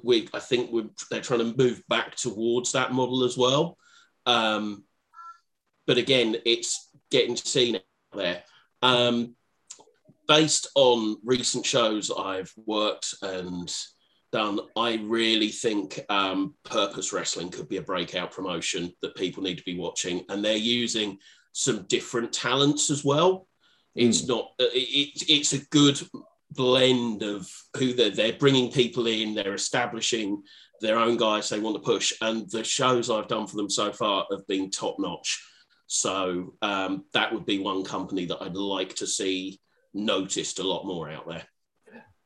[0.01, 3.77] we I think we're, they're trying to move back towards that model as well.
[4.25, 4.86] Um,
[5.86, 7.82] but again, it's getting seen out
[8.13, 8.43] there.
[8.82, 9.36] Um,
[10.28, 13.74] based on recent shows I've worked and
[14.32, 19.58] done, I really think um, Purpose Wrestling could be a breakout promotion that people need
[19.58, 21.18] to be watching, and they're using
[21.54, 23.48] some different talents as well.
[23.96, 24.30] It's mm.
[24.30, 24.52] not.
[24.60, 26.00] It, it's a good
[26.52, 30.42] blend of who they're, they're bringing people in, they're establishing
[30.82, 32.13] their own guys they want to push.
[32.22, 35.44] And the shows I've done for them so far have been top notch.
[35.88, 39.60] So um, that would be one company that I'd like to see
[39.93, 41.43] noticed a lot more out there.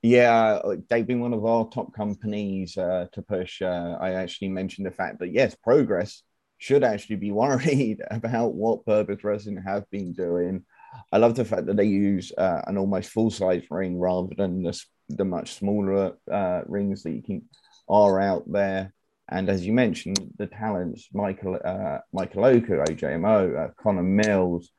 [0.04, 3.62] Yeah, they've been one of our top companies uh, to push.
[3.62, 6.24] Uh, I actually mentioned the fact that yes, progress
[6.58, 10.64] should actually be worried about what Purpose Wrestling have been doing.
[11.12, 14.64] I love the fact that they use uh, an almost full size ring rather than
[14.64, 17.44] the, the much smaller uh, rings that you can
[17.88, 18.94] are out there.
[19.30, 24.70] And as you mentioned, the talents Michael uh, Michael Oku, AJMO, uh, Connor Mills,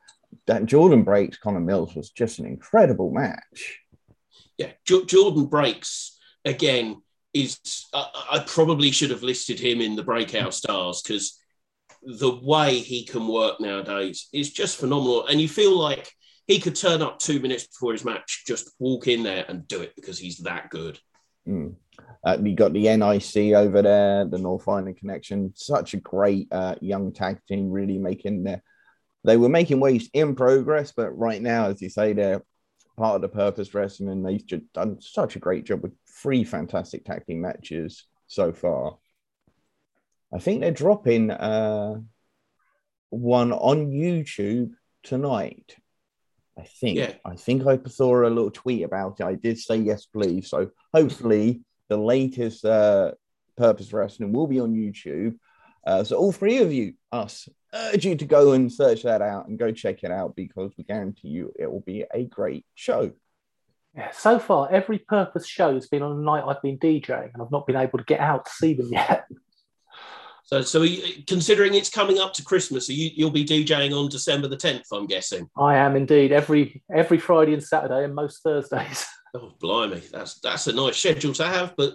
[0.47, 3.81] that Jordan Breaks, Connor Mills was just an incredible match.
[4.59, 7.03] Yeah, J- Jordan Breaks again
[7.33, 7.59] is
[7.95, 11.39] I probably should have listed him in the breakout stars because
[12.03, 15.27] the way he can work nowadays is just phenomenal.
[15.27, 16.13] And you feel like
[16.47, 19.81] he could turn up two minutes before his match, just walk in there and do
[19.81, 20.99] it because he's that good.
[21.49, 21.75] Mm.
[22.25, 25.53] Uh, you got the NIC over there, the North Island Connection.
[25.55, 28.63] Such a great uh, young tag team, really making their.
[29.25, 32.43] They were making waves in progress, but right now, as you say, they're
[32.97, 36.45] part of the Purpose Wrestling, and they've just done such a great job with three
[36.45, 38.99] fantastic tag team matches so far.
[40.35, 42.01] I think they're dropping uh,
[43.11, 45.77] one on YouTube tonight.
[46.59, 46.99] I think.
[46.99, 47.15] Yeah.
[47.25, 49.25] I think I saw a little tweet about it.
[49.25, 50.51] I did say yes, please.
[50.51, 53.13] So hopefully the latest uh,
[53.57, 55.39] Purpose Wrestling will be on YouTube.
[55.87, 59.49] Uh, so all three of you, us, urge you to go and search that out
[59.49, 63.13] and go check it out because we guarantee you it will be a great show.
[63.95, 67.43] Yeah, so far every Purpose show has been on a night I've been DJing and
[67.43, 69.27] I've not been able to get out to see them yet.
[70.45, 74.49] So, so you, considering it's coming up to Christmas, you, you'll be DJing on December
[74.49, 75.49] the 10th, I'm guessing.
[75.57, 79.07] I am indeed every every Friday and Saturday and most Thursdays.
[79.35, 81.95] Oh, blimey, that's that's a nice schedule to have, but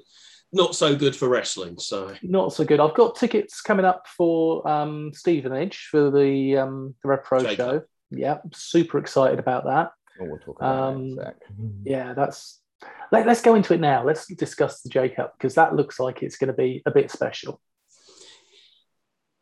[0.54, 1.78] not so good for wrestling.
[1.78, 2.80] So not so good.
[2.80, 7.56] I've got tickets coming up for um, Stevenage for the um, the Rev Pro J
[7.56, 7.58] Cup.
[7.58, 7.82] show.
[8.12, 9.92] Yeah, super excited about that.
[10.20, 11.36] Oh, we'll talk about um, that
[11.84, 12.62] Yeah, that's.
[13.12, 14.06] Let, us go into it now.
[14.06, 17.10] Let's discuss the J Cup because that looks like it's going to be a bit
[17.10, 17.62] special.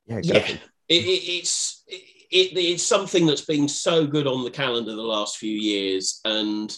[0.06, 0.62] Yeah, exactly.
[0.88, 5.02] Yeah, it, it, it's it, it's something that's been so good on the calendar the
[5.02, 6.76] last few years, and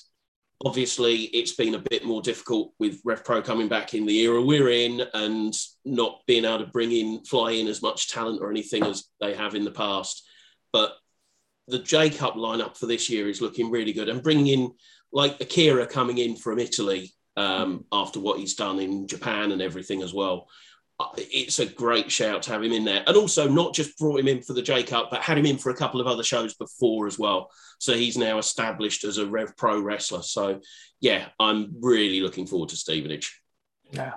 [0.66, 4.42] obviously, it's been a bit more difficult with Rev Pro coming back in the era
[4.42, 8.50] we're in and not being able to bring in, fly in as much talent or
[8.50, 10.28] anything as they have in the past.
[10.74, 10.96] But
[11.68, 14.72] the J Cup lineup for this year is looking really good and bringing in
[15.12, 20.02] like Akira coming in from Italy um, after what he's done in Japan and everything
[20.02, 20.48] as well.
[21.00, 23.04] Uh, it's a great shout to have him in there.
[23.06, 25.58] And also, not just brought him in for the J Cup, but had him in
[25.58, 27.52] for a couple of other shows before as well.
[27.78, 30.24] So he's now established as a Rev Pro wrestler.
[30.24, 30.60] So,
[31.00, 33.40] yeah, I'm really looking forward to Stevenage.
[33.92, 34.14] Yeah.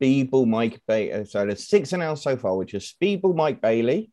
[0.00, 1.26] Speedball Mike Bailey.
[1.26, 4.10] So there's six announced so far, which is Speedball Mike Bailey,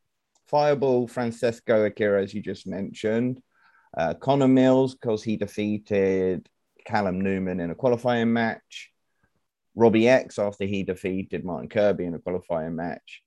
[0.47, 3.41] Fireball Francesco Akira, as you just mentioned,
[3.97, 6.47] uh, Connor Mills, because he defeated
[6.85, 8.91] Callum Newman in a qualifying match,
[9.79, 13.23] Robbie X after he defeated Martin Kirby in a qualifying match,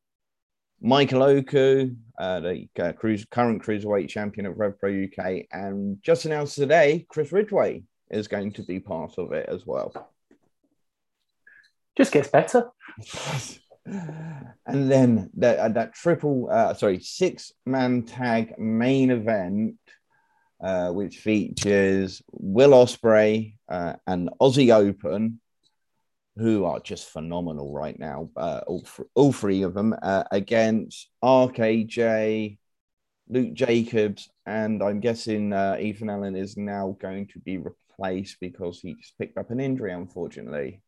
[0.82, 6.26] Michael Oku, uh, the uh, cruise, current cruiserweight champion of Rev Pro UK, and just
[6.26, 10.10] announced today, Chris Ridgeway is going to be part of it as well.
[11.96, 12.70] Just gets better.
[13.86, 19.76] and then that, uh, that triple, uh, sorry, six man tag main event,
[20.62, 25.40] uh, which features Will Ospreay uh, and Aussie Open,
[26.37, 28.31] who are just phenomenal right now.
[28.37, 32.59] Uh, all, all three of them uh, against RKJ,
[33.29, 38.95] Luke Jacobs, and I'm guessing Ethan Allen is now going to be replaced because he
[38.95, 40.81] just picked up an injury, unfortunately.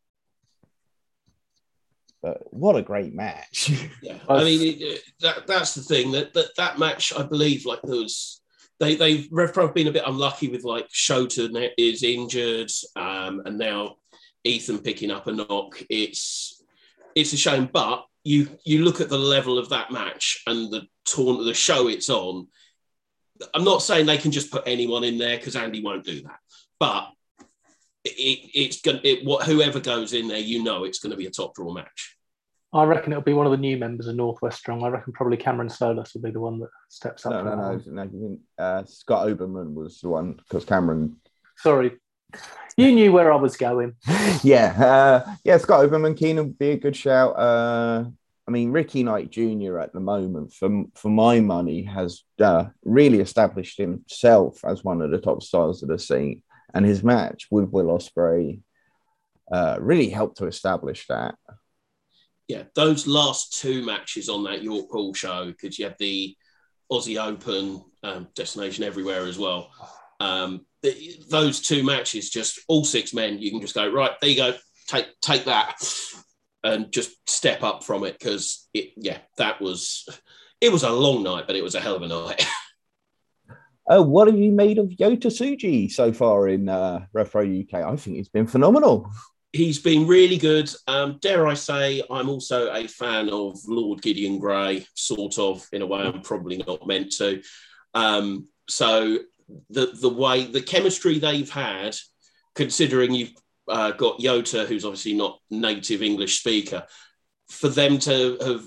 [2.25, 3.71] But what a great match!
[4.03, 7.83] yeah, I mean it, that that's the thing that that that match I believe like
[7.83, 8.41] there was
[8.81, 13.97] they they've Rev been a bit unlucky with like Shota is injured um, and now
[14.45, 15.83] Ethan picking up a knock.
[15.89, 16.63] It's
[17.15, 20.87] it's a shame, but you you look at the level of that match and the
[21.07, 22.47] taunt the show it's on.
[23.53, 26.39] I'm not saying they can just put anyone in there because Andy won't do that,
[26.79, 27.11] but
[28.05, 31.27] it, it's going it, what whoever goes in there, you know, it's going to be
[31.27, 32.17] a top draw match.
[32.73, 34.83] I reckon it'll be one of the new members of Northwest Strong.
[34.83, 37.33] I reckon probably Cameron Solis will be the one that steps up.
[37.33, 38.39] No, no, no, no.
[38.59, 41.17] Uh, Scott Oberman was the one because Cameron.
[41.57, 41.93] Sorry,
[42.77, 43.95] you knew where I was going.
[44.43, 45.59] yeah, uh, yeah.
[45.59, 47.39] Scott Oberman, Keenan would be a good shout.
[47.39, 48.05] Uh,
[48.47, 49.79] I mean, Ricky Knight Jr.
[49.79, 55.11] at the moment, for for my money, has uh, really established himself as one of
[55.11, 56.43] the top stars of the scene
[56.75, 58.61] and his match with Will Ospreay
[59.51, 61.37] uh, really helped to establish that.
[62.49, 66.37] Yeah, those last two matches on that York Hall show, because you had the
[66.91, 69.71] Aussie Open um, destination everywhere as well.
[70.25, 74.31] Um, the, those two matches, just all six men, you can just go right there.
[74.31, 74.55] You go,
[74.87, 75.77] take take that,
[76.63, 78.93] and just step up from it because it.
[78.97, 80.09] Yeah, that was
[80.61, 82.47] it was a long night, but it was a hell of a night.
[83.89, 87.75] Uh, what have you made of Yota Tsuji so far in uh, Rev Pro UK?
[87.75, 89.11] I think he's been phenomenal.
[89.53, 90.69] He's been really good.
[90.89, 95.83] Um, dare I say, I'm also a fan of Lord Gideon Grey, sort of, in
[95.83, 97.41] a way I'm probably not meant to.
[97.95, 99.19] Um, so
[99.71, 101.97] the the way the chemistry they've had,
[102.55, 103.33] considering you've
[103.69, 106.85] uh, got Yota, who's obviously not native English speaker,
[107.49, 108.65] for them to have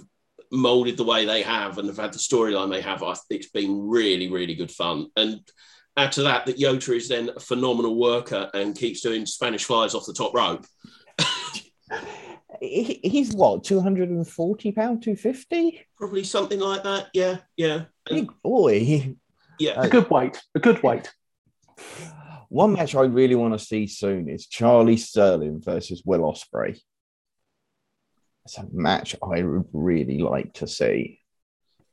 [0.52, 3.52] molded the way they have and have had the storyline they have, I think it's
[3.52, 5.08] been really, really good fun.
[5.16, 5.42] And
[5.96, 9.94] add to that, that Yota is then a phenomenal worker and keeps doing Spanish flies
[9.94, 10.66] off the top rope.
[12.62, 15.86] He's what, 240 pound, 250?
[15.98, 17.08] Probably something like that.
[17.14, 17.86] Yeah, yeah.
[18.10, 19.16] Big boy.
[19.60, 19.82] Yeah.
[19.82, 20.42] A good weight.
[20.56, 21.12] A good weight.
[22.50, 26.80] One match I really want to see soon is Charlie Sterling versus Will Ospreay.
[28.46, 31.20] It's a match I would really like to see.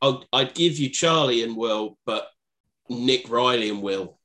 [0.01, 2.29] I'd, I'd give you Charlie and Will, but
[2.89, 4.19] Nick Riley and Will.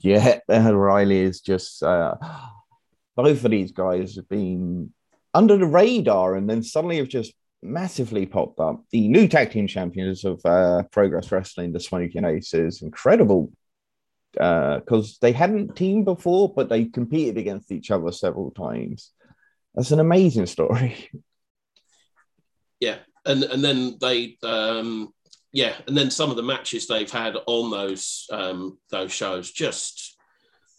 [0.00, 2.14] Yeah, Riley is just uh,
[3.16, 4.92] both of these guys have been
[5.34, 8.84] under the radar and then suddenly have just massively popped up.
[8.90, 13.52] The new tag team champions of uh, Progress Wrestling, the Smoking Aces, incredible
[14.40, 19.12] Uh, because uh, they hadn't teamed before, but they competed against each other several times.
[19.74, 21.10] That's an amazing story.
[22.80, 25.12] Yeah, and and then they, um,
[25.52, 30.16] yeah, and then some of the matches they've had on those um, those shows just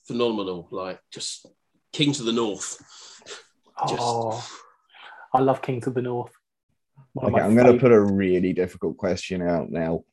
[0.08, 0.68] phenomenal.
[0.72, 1.46] Like just
[1.92, 2.78] Kings of the North.
[3.88, 4.02] Just...
[4.02, 4.44] Oh,
[5.32, 6.34] I love Kings of the North.
[7.22, 10.04] Okay, I'm going to put a really difficult question out now.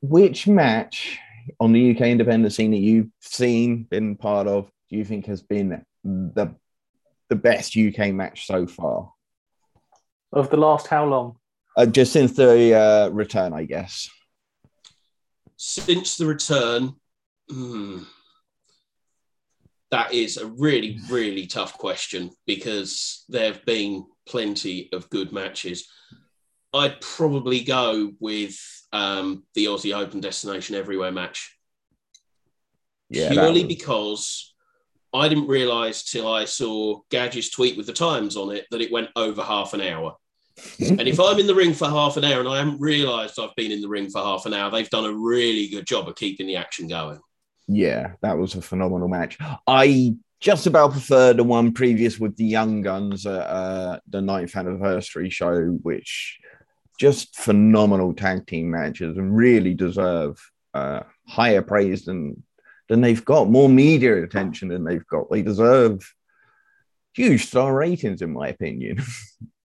[0.00, 1.18] Which match
[1.60, 5.42] on the UK independent scene that you've seen, been part of, do you think has
[5.42, 6.54] been the
[7.28, 9.12] the best UK match so far.
[10.32, 11.36] Of the last how long?
[11.76, 14.08] Uh, just since the uh, return, I guess.
[15.56, 16.94] Since the return,
[17.50, 18.00] Hmm.
[19.90, 25.88] That is a really, really tough question because there have been plenty of good matches.
[26.74, 28.58] I'd probably go with
[28.92, 31.56] um, the Aussie Open Destination Everywhere match.
[33.10, 34.54] Yeah, purely because
[35.14, 38.92] I didn't realise till I saw Gadge's tweet with the times on it that it
[38.92, 40.14] went over half an hour.
[40.80, 43.54] and if I'm in the ring for half an hour and I haven't realised I've
[43.56, 46.16] been in the ring for half an hour, they've done a really good job of
[46.16, 47.20] keeping the action going.
[47.66, 49.38] Yeah, that was a phenomenal match.
[49.66, 54.56] I just about prefer the one previous with the Young Guns at uh, the ninth
[54.56, 56.38] anniversary show, which
[56.98, 60.38] just phenomenal tag team matches and really deserve
[60.74, 62.42] uh, higher praise than
[62.88, 65.30] than they've got, more media attention than they've got.
[65.30, 66.00] They deserve
[67.12, 69.02] huge star ratings, in my opinion.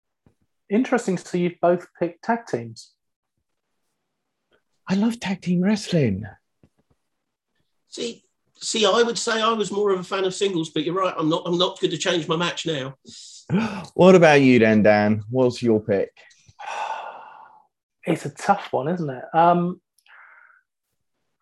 [0.69, 2.91] Interesting to see you've both picked tag teams.
[4.87, 6.25] I love tag team wrestling.
[7.89, 8.23] See,
[8.61, 11.13] see, I would say I was more of a fan of singles, but you're right.
[11.17, 11.43] I'm not.
[11.45, 12.95] I'm not going to change my match now.
[13.95, 15.23] What about you, then, Dan?
[15.29, 16.11] What's your pick?
[18.03, 19.23] It's a tough one, isn't it?
[19.31, 19.79] Um,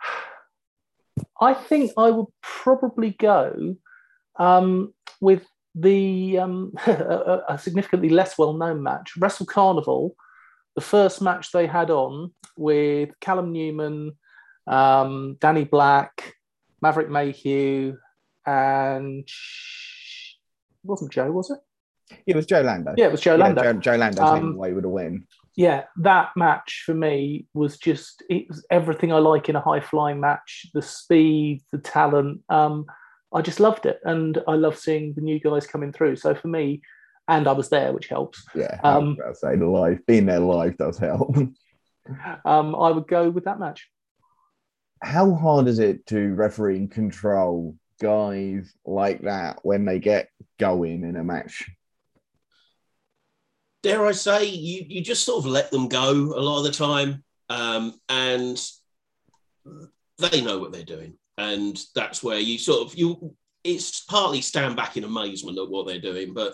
[1.42, 3.78] I think I would probably go
[4.38, 5.46] um, with
[5.76, 10.16] the um, a, a, significantly less well-known match, Wrestle Carnival,
[10.76, 14.18] the first match they had on with Callum Newman,
[14.68, 16.36] um, Danny Black,
[16.82, 17.96] Maverick Mayhew,
[18.46, 21.60] and it wasn't Joe, was it?
[22.26, 22.94] It was Joe Lando.
[22.98, 23.62] Yeah, it was Joe yeah, Lando.
[23.62, 25.28] Joe, Joe Lando um, away with a win.
[25.56, 29.82] Yeah, that match for me was just it was everything I like in a high
[29.82, 30.68] flying match.
[30.74, 32.42] The speed, the talent.
[32.50, 32.86] Um,
[33.34, 36.16] I just loved it, and I love seeing the new guys coming through.
[36.16, 36.82] So for me,
[37.28, 38.44] and I was there, which helps.
[38.56, 41.36] Yeah, um, I say the live being there live does help.
[42.46, 43.88] um, I would go with that match.
[45.02, 50.30] How hard is it to referee and control guys like that when they get
[50.60, 51.70] going in a match?
[53.82, 56.72] Dare I say, you you just sort of let them go a lot of the
[56.72, 58.62] time, um, and
[60.18, 63.34] they know what they're doing and that's where you sort of you
[63.64, 66.54] it's partly stand back in amazement at what they're doing but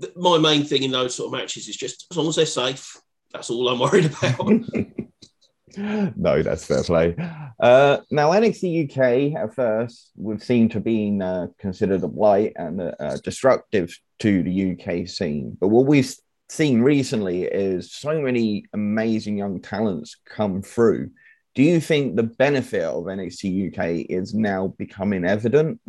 [0.00, 2.46] th- my main thing in those sort of matches is just as long as they're
[2.46, 2.96] safe
[3.32, 4.38] that's all i'm worried about
[6.16, 7.14] no that's fair play
[7.60, 12.80] uh, now nxt uk at first would seem to be uh, considered a blight and
[12.80, 16.14] uh, destructive to the uk scene but what we've
[16.48, 21.10] seen recently is so many amazing young talents come through
[21.56, 25.80] do you think the benefit of NXT UK is now becoming evident?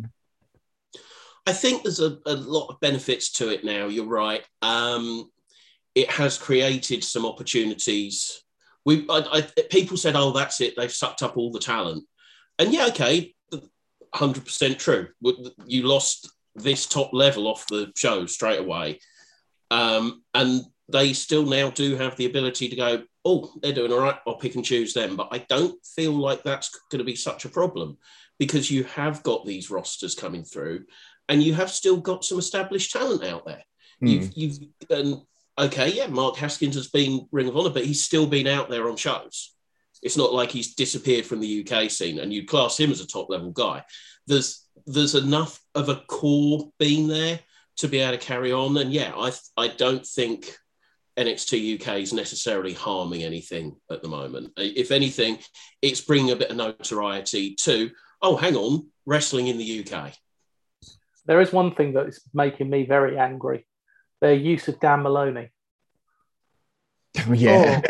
[1.46, 3.86] I think there's a, a lot of benefits to it now.
[3.86, 4.42] You're right.
[4.62, 5.30] Um,
[5.94, 8.44] it has created some opportunities.
[8.88, 10.74] We, I, I, people said, "Oh, that's it.
[10.76, 12.04] They've sucked up all the talent,"
[12.58, 13.34] and yeah, okay,
[14.14, 15.08] hundred percent true.
[15.66, 19.00] You lost this top level off the show straight away,
[19.70, 24.00] um, and they still now do have the ability to go oh, they're doing all
[24.00, 25.16] right, I'll pick and choose them.
[25.16, 27.98] But I don't feel like that's going to be such a problem
[28.38, 30.84] because you have got these rosters coming through
[31.28, 33.62] and you have still got some established talent out there.
[34.02, 34.08] Mm.
[34.08, 34.58] You've, you've,
[34.90, 35.20] and
[35.58, 38.88] okay, yeah, Mark Haskins has been Ring of Honor, but he's still been out there
[38.88, 39.54] on shows.
[40.02, 43.06] It's not like he's disappeared from the UK scene and you'd class him as a
[43.06, 43.82] top level guy.
[44.26, 47.40] There's, there's enough of a core being there
[47.78, 48.76] to be able to carry on.
[48.76, 50.56] And yeah, I, I don't think
[51.18, 54.52] NXT UK is necessarily harming anything at the moment.
[54.56, 55.38] If anything,
[55.82, 57.90] it's bringing a bit of notoriety to,
[58.22, 60.12] oh, hang on, wrestling in the UK.
[61.26, 63.66] There is one thing that is making me very angry
[64.20, 65.50] their use of Dan Moloney.
[67.32, 67.80] yeah.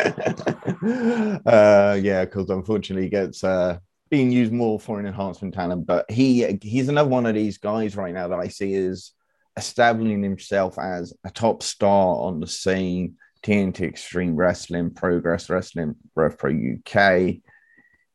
[0.84, 1.38] Oh.
[1.46, 3.78] uh, yeah, because unfortunately he gets uh,
[4.10, 5.86] being used more for an enhancement talent.
[5.86, 9.12] But he he's another one of these guys right now that I see is
[9.56, 13.16] establishing himself as a top star on the scene.
[13.42, 17.36] TNT Extreme Wrestling, Progress Wrestling, Rev Pro UK.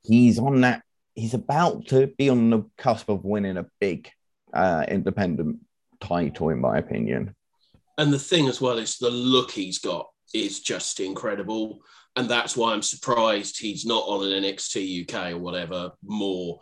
[0.01, 0.83] He's on that.
[1.15, 4.09] He's about to be on the cusp of winning a big
[4.53, 5.59] uh, independent
[6.01, 7.35] title, in my opinion.
[7.97, 11.79] And the thing as well is the look he's got is just incredible.
[12.15, 16.59] And that's why I'm surprised he's not on an NXT UK or whatever more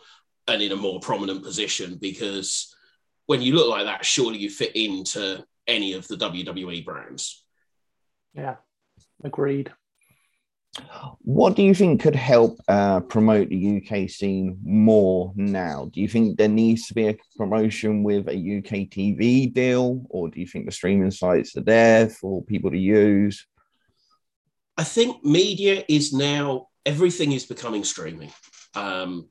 [0.48, 2.76] and in a more prominent position because
[3.28, 7.44] when you look like that, surely you fit into any of the WWE brands.
[8.34, 8.56] Yeah,
[9.24, 9.72] agreed.
[11.20, 15.90] What do you think could help uh, promote the UK scene more now?
[15.92, 20.30] Do you think there needs to be a promotion with a UK TV deal, or
[20.30, 23.46] do you think the streaming sites are there for people to use?
[24.78, 28.32] I think media is now everything is becoming streaming.
[28.74, 29.28] Um,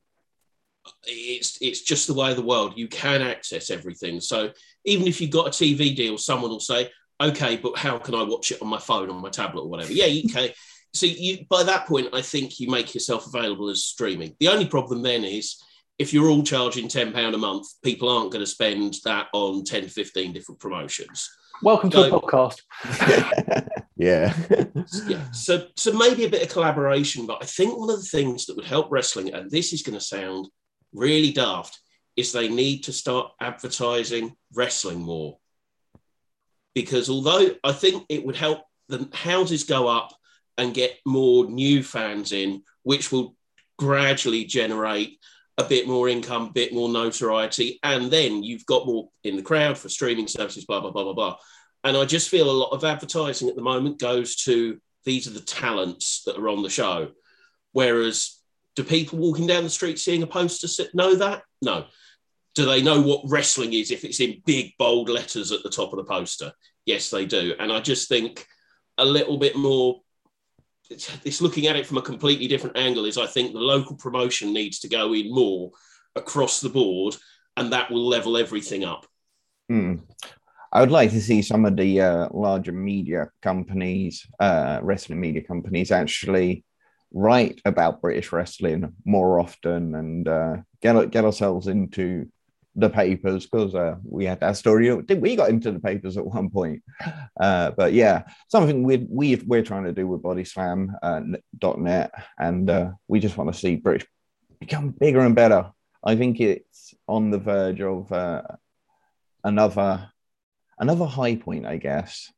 [1.05, 2.73] it's it's just the way of the world.
[2.75, 4.19] You can access everything.
[4.19, 4.51] So
[4.85, 6.89] even if you've got a TV deal, someone will say,
[7.19, 9.91] "Okay, but how can I watch it on my phone, on my tablet, or whatever?"
[9.91, 10.49] Yeah, can.
[10.93, 14.35] So you by that point, I think you make yourself available as streaming.
[14.39, 15.61] The only problem then is
[15.99, 19.63] if you're all charging ten pound a month, people aren't going to spend that on
[19.63, 21.29] 10, 15 different promotions.
[21.63, 22.61] Welcome so, to the podcast.
[23.95, 24.35] yeah.
[25.07, 25.31] yeah.
[25.31, 28.55] So so maybe a bit of collaboration, but I think one of the things that
[28.55, 30.49] would help wrestling, and this is going to sound
[30.91, 31.79] really daft,
[32.17, 35.37] is they need to start advertising wrestling more.
[36.73, 40.11] Because although I think it would help the houses go up
[40.57, 43.35] and get more new fans in, which will
[43.77, 45.19] gradually generate
[45.57, 49.41] a bit more income, a bit more notoriety, and then you've got more in the
[49.41, 51.35] crowd for streaming services, blah, blah, blah, blah, blah.
[51.83, 55.31] And I just feel a lot of advertising at the moment goes to these are
[55.31, 57.11] the talents that are on the show.
[57.73, 58.39] Whereas
[58.75, 61.43] do people walking down the street seeing a poster know that?
[61.61, 61.85] No.
[62.53, 65.93] Do they know what wrestling is if it's in big, bold letters at the top
[65.93, 66.51] of the poster?
[66.85, 67.55] Yes, they do.
[67.59, 68.45] And I just think
[68.97, 70.01] a little bit more,
[70.91, 73.95] it's, it's looking at it from a completely different angle, is I think the local
[73.95, 75.71] promotion needs to go in more
[76.15, 77.15] across the board,
[77.57, 79.05] and that will level everything up.
[79.69, 79.95] Hmm.
[80.73, 85.41] I would like to see some of the uh, larger media companies, uh, wrestling media
[85.41, 86.63] companies, actually
[87.13, 92.29] write about British wrestling more often and uh, get get ourselves into
[92.75, 94.93] the papers because uh, we had that story.
[94.93, 96.83] We got into the papers at one point,
[97.39, 102.91] uh, but yeah, something we we we're trying to do with Bodyslam.net, uh, and uh,
[103.07, 104.07] we just want to see British
[104.59, 105.71] become bigger and better.
[106.03, 108.43] I think it's on the verge of uh,
[109.43, 110.09] another
[110.79, 112.31] another high point, I guess.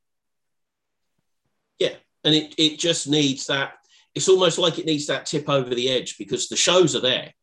[1.79, 3.73] Yeah, and it, it just needs that.
[4.15, 7.33] It's almost like it needs that tip over the edge because the shows are there.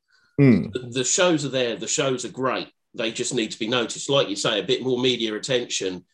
[0.40, 0.72] Mm.
[0.72, 1.76] The, the shows are there.
[1.76, 2.70] The shows are great.
[2.94, 4.10] They just need to be noticed.
[4.10, 6.04] Like you say, a bit more media attention,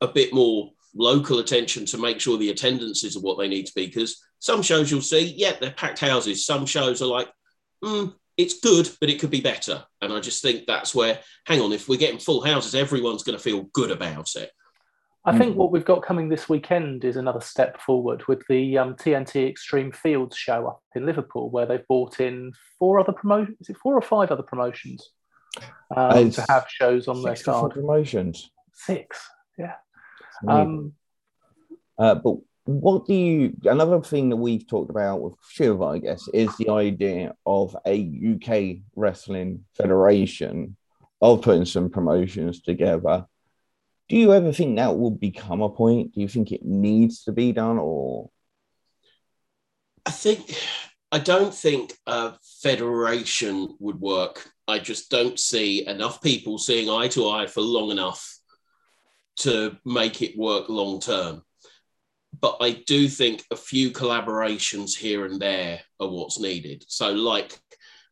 [0.00, 3.74] a bit more local attention to make sure the attendances are what they need to
[3.74, 3.86] be.
[3.86, 6.46] Because some shows you'll see, yeah, they're packed houses.
[6.46, 7.28] Some shows are like,
[7.84, 9.84] mm, it's good, but it could be better.
[10.02, 13.36] And I just think that's where, hang on, if we're getting full houses, everyone's going
[13.36, 14.50] to feel good about it.
[15.28, 18.94] I think what we've got coming this weekend is another step forward with the um,
[18.94, 23.56] TNT Extreme Fields show up in Liverpool, where they've brought in four other promotions.
[23.60, 25.10] Is it four or five other promotions
[25.94, 27.72] um, to have shows on their card?
[27.72, 28.50] Promotions.
[28.72, 29.28] Six,
[29.58, 29.74] yeah.
[30.46, 30.92] Um,
[31.98, 36.28] uh, but what do you another thing that we've talked about with Shiva, I guess,
[36.34, 40.76] is the idea of a UK wrestling federation
[41.22, 43.26] of putting some promotions together.
[44.08, 46.14] Do you ever think that will become a point?
[46.14, 48.30] Do you think it needs to be done or
[50.04, 50.56] I think
[51.10, 54.48] I don't think a federation would work.
[54.68, 58.36] I just don't see enough people seeing eye to eye for long enough
[59.36, 61.42] to make it work long term
[62.40, 66.84] but I do think a few collaborations here and there are what's needed.
[66.88, 67.58] So, like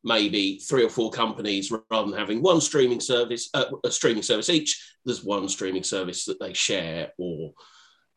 [0.03, 4.51] maybe three or four companies, rather than having one streaming service, uh, a streaming service
[4.51, 7.53] each, there's one streaming service that they share, or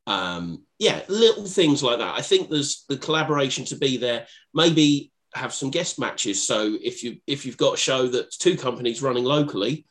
[0.06, 2.16] um, yeah, little things like that.
[2.16, 4.28] I think there's the collaboration to be there.
[4.54, 6.46] Maybe have some guest matches.
[6.46, 9.86] So if you if you've got a show that's two companies running locally,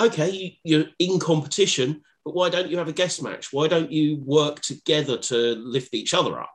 [0.00, 3.52] okay, you, you're in competition but why don't you have a guest match?
[3.52, 6.52] Why don't you work together to lift each other up?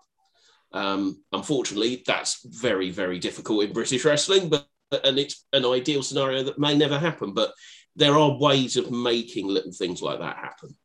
[0.71, 4.67] Um, unfortunately, that's very, very difficult in British wrestling, but
[5.03, 7.33] and it's an ideal scenario that may never happen.
[7.33, 7.53] But
[7.95, 10.75] there are ways of making little things like that happen.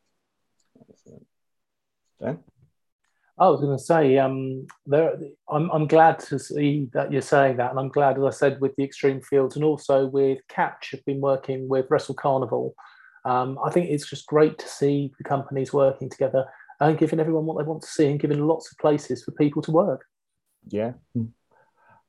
[2.20, 2.38] Ben?
[3.42, 5.16] I was going to say, um, there,
[5.50, 7.70] I'm, I'm glad to see that you're saying that.
[7.70, 11.04] And I'm glad, as I said, with the Extreme Fields and also with Catch, have
[11.04, 12.74] been working with Wrestle Carnival
[13.24, 16.44] um, I think it's just great to see the companies working together
[16.80, 19.62] and giving everyone what they want to see and giving lots of places for people
[19.62, 20.04] to work.
[20.68, 20.92] Yeah,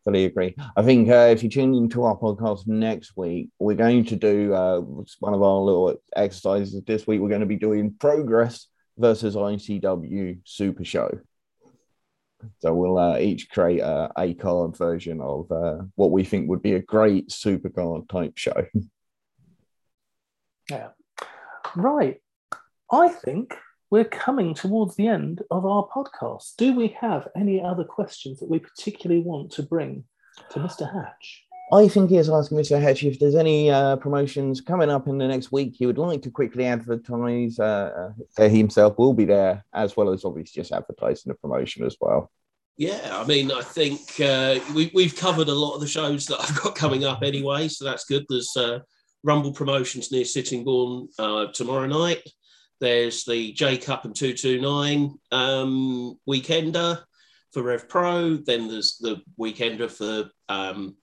[0.03, 0.55] fully agree.
[0.75, 4.53] I think uh, if you tune into our podcast next week, we're going to do
[4.53, 4.79] uh,
[5.19, 7.21] one of our little exercises this week.
[7.21, 8.67] We're going to be doing progress
[8.97, 11.19] versus ICW Super Show.
[12.59, 16.61] So we'll uh, each create a, a card version of uh, what we think would
[16.61, 18.65] be a great super card type show.
[20.69, 20.91] Yeah.
[21.75, 22.21] Right.
[22.89, 23.53] I think
[23.89, 26.55] we're coming towards the end of our podcast.
[26.57, 30.05] Do we have any other questions that we particularly want to bring
[30.51, 30.91] to Mr.
[30.91, 31.43] Hatch?
[31.73, 32.79] I think he is asking Mr.
[32.79, 36.21] Hatch if there's any uh, promotions coming up in the next week he would like
[36.21, 37.57] to quickly advertise.
[37.57, 41.83] Uh, uh, he himself will be there, as well as obviously just advertising the promotion
[41.83, 42.31] as well.
[42.77, 46.41] Yeah, I mean, I think uh, we, we've covered a lot of the shows that
[46.41, 48.25] I've got coming up anyway, so that's good.
[48.29, 48.79] There's uh,
[49.23, 52.21] Rumble Promotions near Sittingbourne uh, tomorrow night.
[52.81, 57.01] There's the J Cup and 229 um, weekender
[57.51, 58.35] for Rev Pro.
[58.35, 60.97] Then there's the weekender for um,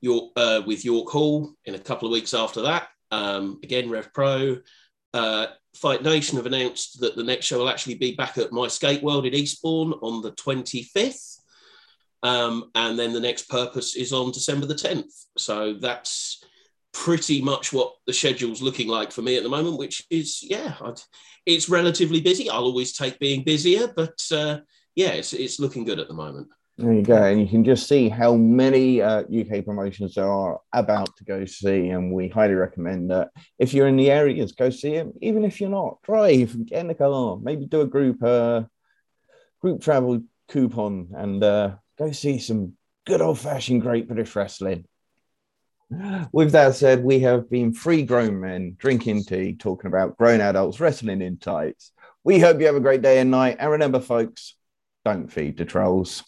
[0.00, 2.88] York uh, with York Hall in a couple of weeks after that.
[3.10, 4.58] Um, again, Rev Pro.
[5.12, 8.68] Uh, Fight Nation have announced that the next show will actually be back at My
[8.68, 11.38] Skate World in Eastbourne on the 25th.
[12.22, 15.26] Um, and then the next purpose is on December the 10th.
[15.38, 16.42] So that's
[16.92, 20.74] pretty much what the schedule's looking like for me at the moment, which is, yeah,
[20.80, 21.00] I'd,
[21.46, 22.50] it's relatively busy.
[22.50, 24.58] I'll always take being busier, but uh,
[24.96, 26.48] yeah, it's, it's looking good at the moment.
[26.80, 27.22] There you go.
[27.22, 31.44] And you can just see how many uh, UK promotions there are about to go
[31.44, 31.90] see.
[31.90, 33.28] And we highly recommend that
[33.58, 35.12] if you're in the areas, go see them.
[35.20, 38.62] Even if you're not, drive, get in the car, maybe do a group uh,
[39.60, 42.72] group travel coupon and uh, go see some
[43.06, 44.86] good old fashioned great British wrestling.
[46.32, 50.80] With that said, we have been three grown men drinking tea, talking about grown adults
[50.80, 51.92] wrestling in tights.
[52.24, 53.56] We hope you have a great day and night.
[53.60, 54.54] And remember, folks,
[55.04, 56.22] don't feed the trolls.